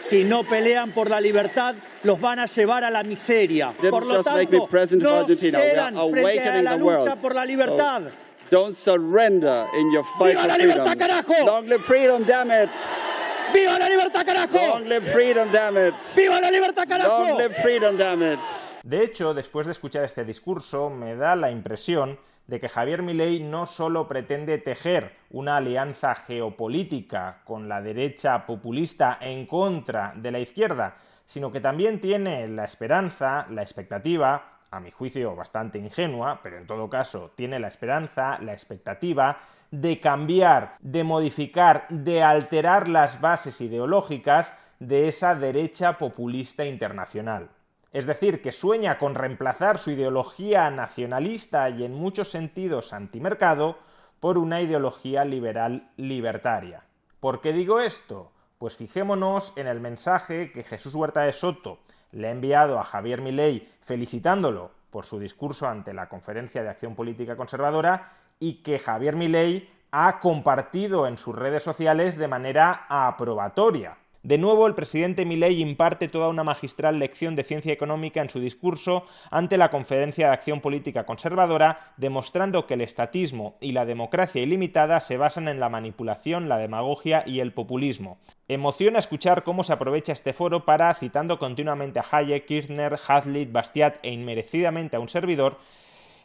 si 0.03 0.25
no 0.25 0.43
pelean 0.43 0.91
por 0.91 1.09
la 1.09 1.21
libertad, 1.21 1.77
los 2.03 2.21
van 2.21 2.41
a 2.41 2.47
llevar 2.47 2.85
a 2.85 2.91
la 2.91 3.05
miseria. 3.05 3.73
Por 3.91 4.05
lo 4.05 4.23
tanto, 4.23 4.69
no 4.99 5.27
cedan 5.27 5.95
frente 6.11 6.49
a 6.49 6.63
la 6.63 6.77
lucha 6.77 7.17
por 7.17 7.35
la 7.35 7.45
libertad. 7.45 8.03
Don't 8.51 8.75
surrender 8.75 9.65
in 9.79 9.91
your 9.91 10.05
fight 10.19 10.37
¡Viva 10.37 10.47
la 10.47 10.59
libertad, 10.59 10.99
carajo! 10.99 11.33
Long 11.43 11.67
live 11.67 11.83
freedom, 11.85 12.23
damn 12.27 12.51
it! 12.51 12.69
¡Viva 13.55 13.79
la 13.79 13.89
libertad, 13.89 14.27
carajo! 14.27 14.59
Long 14.59 14.85
live 14.85 15.11
freedom, 15.11 15.51
damn 15.51 15.79
it! 15.79 15.95
¡Viva 16.15 16.39
la 16.39 16.51
libertad, 16.51 16.87
carajo! 16.87 17.29
Long 17.29 17.39
live 17.39 17.55
freedom, 17.63 17.97
damn 17.97 18.23
it! 18.23 18.41
De 18.83 19.05
hecho, 19.05 19.33
después 19.33 19.67
de 19.67 19.73
escuchar 19.73 20.05
este 20.05 20.25
discurso, 20.25 20.91
me 20.91 21.15
da 21.15 21.37
la 21.37 21.53
impresión 21.53 22.19
de 22.49 22.59
que 22.59 22.69
Javier 22.69 23.03
Milei 23.03 23.41
no 23.41 23.65
solo 23.65 24.09
pretende 24.09 24.59
tejer 24.59 25.15
una 25.31 25.59
alianza 25.59 26.17
geopolítica 26.17 27.43
con 27.45 27.69
la 27.69 27.81
derecha 27.81 28.45
populista 28.45 29.19
en 29.21 29.47
contra 29.47 30.13
de 30.17 30.33
la 30.33 30.41
izquierda, 30.41 30.97
sino 31.25 31.53
que 31.53 31.61
también 31.61 32.01
tiene 32.01 32.49
la 32.49 32.65
esperanza, 32.65 33.47
la 33.51 33.63
expectativa, 33.63 34.59
a 34.73 34.81
mi 34.81 34.91
juicio 34.91 35.37
bastante 35.37 35.79
ingenua, 35.79 36.41
pero 36.43 36.57
en 36.57 36.67
todo 36.67 36.91
caso 36.91 37.31
tiene 37.37 37.61
la 37.61 37.69
esperanza, 37.69 38.39
la 38.41 38.53
expectativa 38.53 39.39
de 39.71 40.01
cambiar, 40.01 40.77
de 40.81 41.05
modificar, 41.05 41.87
de 41.89 42.23
alterar 42.23 42.89
las 42.89 43.21
bases 43.21 43.61
ideológicas 43.61 44.59
de 44.81 45.07
esa 45.07 45.37
derecha 45.37 45.99
populista 45.99 46.65
internacional 46.65 47.51
es 47.93 48.07
decir, 48.07 48.41
que 48.41 48.53
sueña 48.53 48.99
con 48.99 49.15
reemplazar 49.15 49.79
su 49.79 49.91
ideología 49.91 50.71
nacionalista 50.71 51.69
y 51.69 51.85
en 51.85 51.93
muchos 51.93 52.31
sentidos 52.31 52.93
antimercado 52.93 53.77
por 54.19 54.39
una 54.39 54.63
ideología 54.63 55.25
liberal 55.25 55.91
libertaria. 55.97 56.85
¿Por 57.21 57.41
qué 57.41 57.53
digo 57.53 57.81
esto? 57.81 58.33
Pues 58.59 58.77
fijémonos 58.77 59.53
en 59.57 59.67
el 59.67 59.81
mensaje 59.81 60.53
que 60.53 60.63
Jesús 60.63 60.95
Huerta 60.95 61.23
de 61.23 61.33
Soto 61.33 61.81
le 62.13 62.29
ha 62.29 62.31
enviado 62.31 62.79
a 62.79 62.85
Javier 62.85 63.21
Milei 63.21 63.69
felicitándolo 63.81 64.71
por 64.91 65.05
su 65.05 65.19
discurso 65.19 65.67
ante 65.67 65.93
la 65.93 66.09
Conferencia 66.09 66.63
de 66.63 66.71
Acción 66.71 66.95
Política 66.95 67.37
Conservadora 67.37 68.13
y 68.39 68.63
que 68.63 68.79
Javier 68.79 69.17
Milei 69.17 69.69
ha 69.91 70.21
compartido 70.21 71.07
en 71.07 71.19
sus 71.19 71.35
redes 71.35 71.63
sociales 71.63 72.17
de 72.17 72.29
manera 72.29 72.87
aprobatoria. 72.89 73.97
De 74.23 74.39
nuevo, 74.39 74.69
el 74.69 74.77
presidente 74.77 75.25
Milei 75.25 75.61
imparte 75.61 76.07
toda 76.07 76.29
una 76.29 76.45
magistral 76.45 77.01
lección 77.01 77.35
de 77.35 77.43
ciencia 77.43 77.73
económica 77.73 78.23
en 78.23 78.31
su 78.31 78.39
discurso 78.39 79.05
ante 79.33 79.59
la 79.59 79.69
Conferencia 79.69 80.29
de 80.29 80.33
Acción 80.33 80.61
Política 80.61 81.05
Conservadora, 81.05 81.93
demostrando 81.97 82.65
que 82.69 82.75
el 82.75 82.83
estatismo 82.83 83.57
y 83.61 83.73
la 83.73 83.85
democracia 83.85 84.41
ilimitada 84.41 85.01
se 85.01 85.17
basan 85.17 85.49
en 85.49 85.59
la 85.59 85.69
manipulación, 85.69 86.49
la 86.49 86.59
demagogia 86.59 87.25
y 87.27 87.41
el 87.41 87.53
populismo. 87.53 88.19
Emociona 88.47 89.01
escuchar 89.01 89.43
cómo 89.43 89.65
se 89.65 89.73
aprovecha 89.73 90.13
este 90.13 90.33
foro 90.33 90.65
para, 90.65 90.95
citando 90.95 91.41
continuamente 91.41 91.99
a 91.99 92.07
Hayek, 92.09 92.47
Kirchner, 92.47 93.01
Hazlitt, 93.05 93.51
Bastiat 93.51 93.97
e 94.05 94.13
inmerecidamente 94.13 94.95
a 94.95 95.01
un 95.01 95.09
servidor, 95.09 95.59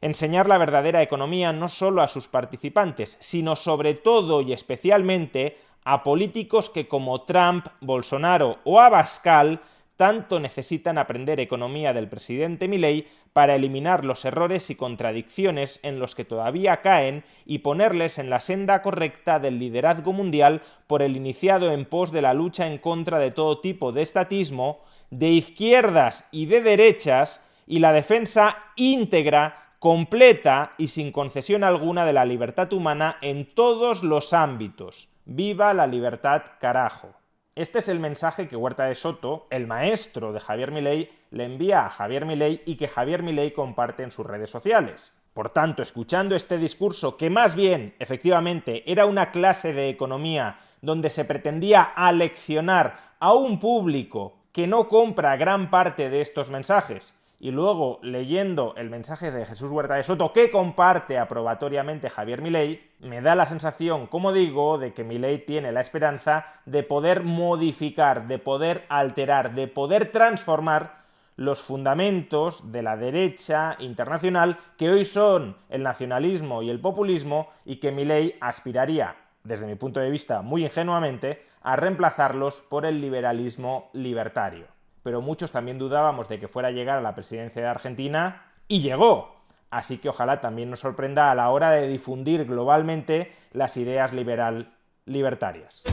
enseñar 0.02 0.48
la 0.48 0.60
verdadera 0.60 1.02
economía 1.02 1.52
no 1.52 1.68
solo 1.68 2.04
a 2.04 2.08
sus 2.08 2.28
participantes, 2.28 3.18
sino 3.20 3.56
sobre 3.56 3.96
todo 3.96 4.42
y 4.42 4.54
especialmente 4.54 5.58
a 5.90 6.04
políticos 6.04 6.70
que 6.70 6.90
como 6.90 7.22
Trump, 7.22 7.68
Bolsonaro 7.80 8.58
o 8.66 8.82
Abascal 8.82 9.62
tanto 9.96 10.38
necesitan 10.38 10.98
aprender 10.98 11.40
economía 11.40 11.94
del 11.94 12.10
presidente 12.10 12.68
Milley 12.68 13.08
para 13.32 13.56
eliminar 13.56 14.04
los 14.04 14.26
errores 14.26 14.70
y 14.70 14.76
contradicciones 14.76 15.80
en 15.84 15.98
los 15.98 16.14
que 16.14 16.26
todavía 16.26 16.82
caen 16.82 17.24
y 17.46 17.60
ponerles 17.60 18.18
en 18.18 18.30
la 18.30 18.42
senda 18.42 18.82
correcta 18.82 19.40
del 19.40 19.60
liderazgo 19.60 20.12
mundial 20.12 20.62
por 20.88 21.02
el 21.02 21.16
iniciado 21.16 21.72
en 21.72 21.86
pos 21.86 22.12
de 22.12 22.22
la 22.22 22.34
lucha 22.34 22.68
en 22.68 22.80
contra 22.80 23.18
de 23.18 23.32
todo 23.32 23.62
tipo 23.62 23.94
de 23.94 24.02
estatismo, 24.02 24.82
de 25.10 25.30
izquierdas 25.30 26.28
y 26.34 26.48
de 26.48 26.60
derechas, 26.60 27.42
y 27.66 27.80
la 27.80 27.94
defensa 27.94 28.58
íntegra, 28.76 29.72
completa 29.80 30.74
y 30.78 30.88
sin 30.88 31.14
concesión 31.14 31.64
alguna 31.64 32.06
de 32.06 32.12
la 32.12 32.26
libertad 32.26 32.74
humana 32.74 33.18
en 33.22 33.46
todos 33.56 34.04
los 34.04 34.34
ámbitos. 34.34 35.08
¡Viva 35.30 35.74
la 35.74 35.88
libertad, 35.88 36.44
carajo! 36.58 37.10
Este 37.54 37.80
es 37.80 37.90
el 37.90 38.00
mensaje 38.00 38.48
que 38.48 38.56
Huerta 38.56 38.86
de 38.86 38.96
Soto, 38.96 39.46
el 39.50 39.68
maestro 39.68 40.32
de 40.32 40.40
Javier 40.40 40.72
Milei, 40.72 41.12
le 41.32 41.44
envía 41.44 41.86
a 41.86 41.90
Javier 41.90 42.26
Milei 42.26 42.62
y 42.66 42.78
que 42.78 42.88
Javier 42.88 43.24
Milei 43.24 43.52
comparte 43.52 44.04
en 44.04 44.12
sus 44.12 44.26
redes 44.26 44.50
sociales. 44.50 45.12
Por 45.34 45.50
tanto, 45.50 45.84
escuchando 45.84 46.34
este 46.34 46.58
discurso, 46.58 47.18
que 47.18 47.30
más 47.30 47.56
bien, 47.56 47.94
efectivamente, 48.00 48.90
era 48.90 49.06
una 49.06 49.32
clase 49.32 49.74
de 49.74 49.90
economía 49.90 50.60
donde 50.82 51.10
se 51.10 51.26
pretendía 51.26 51.82
aleccionar 51.82 52.98
a 53.20 53.34
un 53.34 53.60
público 53.60 54.38
que 54.54 54.66
no 54.66 54.88
compra 54.88 55.36
gran 55.36 55.70
parte 55.70 56.10
de 56.10 56.22
estos 56.22 56.50
mensajes, 56.50 57.14
y 57.38 57.52
luego 57.52 58.00
leyendo 58.02 58.76
el 58.78 58.90
mensaje 58.90 59.30
de 59.32 59.46
Jesús 59.46 59.72
Huerta 59.72 59.96
de 59.96 60.04
Soto 60.04 60.32
que 60.32 60.50
comparte 60.50 61.18
aprobatoriamente 61.18 62.10
Javier 62.10 62.42
Milei, 62.42 62.87
me 63.00 63.22
da 63.22 63.36
la 63.36 63.46
sensación, 63.46 64.08
como 64.08 64.34
digo, 64.34 64.78
de 64.78 64.94
que 64.94 65.04
Milei 65.04 65.46
tiene 65.46 65.72
la 65.72 65.82
esperanza 65.82 66.46
de 66.66 66.84
poder 66.84 67.24
modificar, 67.24 68.28
de 68.28 68.40
poder 68.40 68.86
alterar, 68.90 69.54
de 69.56 69.68
poder 69.68 70.12
transformar 70.12 71.06
los 71.36 71.62
fundamentos 71.62 72.72
de 72.72 72.82
la 72.82 72.98
derecha 72.98 73.76
internacional 73.80 74.58
que 74.78 74.90
hoy 74.90 75.06
son 75.06 75.58
el 75.70 75.84
nacionalismo 75.84 76.64
y 76.64 76.70
el 76.70 76.80
populismo 76.80 77.50
y 77.64 77.76
que 77.78 77.92
Milei 77.92 78.36
aspiraría, 78.42 79.16
desde 79.44 79.68
mi 79.68 79.76
punto 79.76 80.00
de 80.00 80.10
vista 80.10 80.42
muy 80.42 80.64
ingenuamente, 80.64 81.46
a 81.62 81.76
reemplazarlos 81.76 82.62
por 82.70 82.86
el 82.86 83.02
liberalismo 83.02 83.90
libertario 83.94 84.78
pero 85.08 85.22
muchos 85.22 85.54
también 85.54 85.80
dudábamos 85.80 86.28
de 86.28 86.38
que 86.38 86.50
fuera 86.50 86.68
a 86.68 86.72
llegar 86.72 86.98
a 86.98 87.02
la 87.02 87.16
presidencia 87.16 87.62
de 87.62 87.68
Argentina 87.70 88.52
y 88.68 88.82
llegó. 88.82 89.37
Así 89.70 89.98
que 89.98 90.10
ojalá 90.10 90.40
también 90.40 90.70
nos 90.70 90.80
sorprenda 90.80 91.32
a 91.32 91.36
la 91.36 91.50
hora 91.50 91.72
de 91.72 91.88
difundir 91.88 92.46
globalmente 92.46 93.32
las 93.52 93.78
ideas 93.78 94.14
liberal 94.14 94.74
libertarias. 95.06 95.84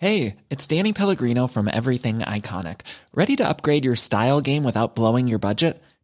Hey, 0.00 0.36
it's 0.48 0.64
Danny 0.68 0.92
Pellegrino 0.92 1.48
from 1.48 1.66
Everything 1.66 2.20
Iconic. 2.20 2.82
Ready 3.12 3.34
to 3.34 3.48
upgrade 3.48 3.84
your 3.84 3.96
style 3.96 4.40
game 4.40 4.62
without 4.62 4.94
blowing 4.94 5.26
your 5.26 5.40
budget? 5.40 5.82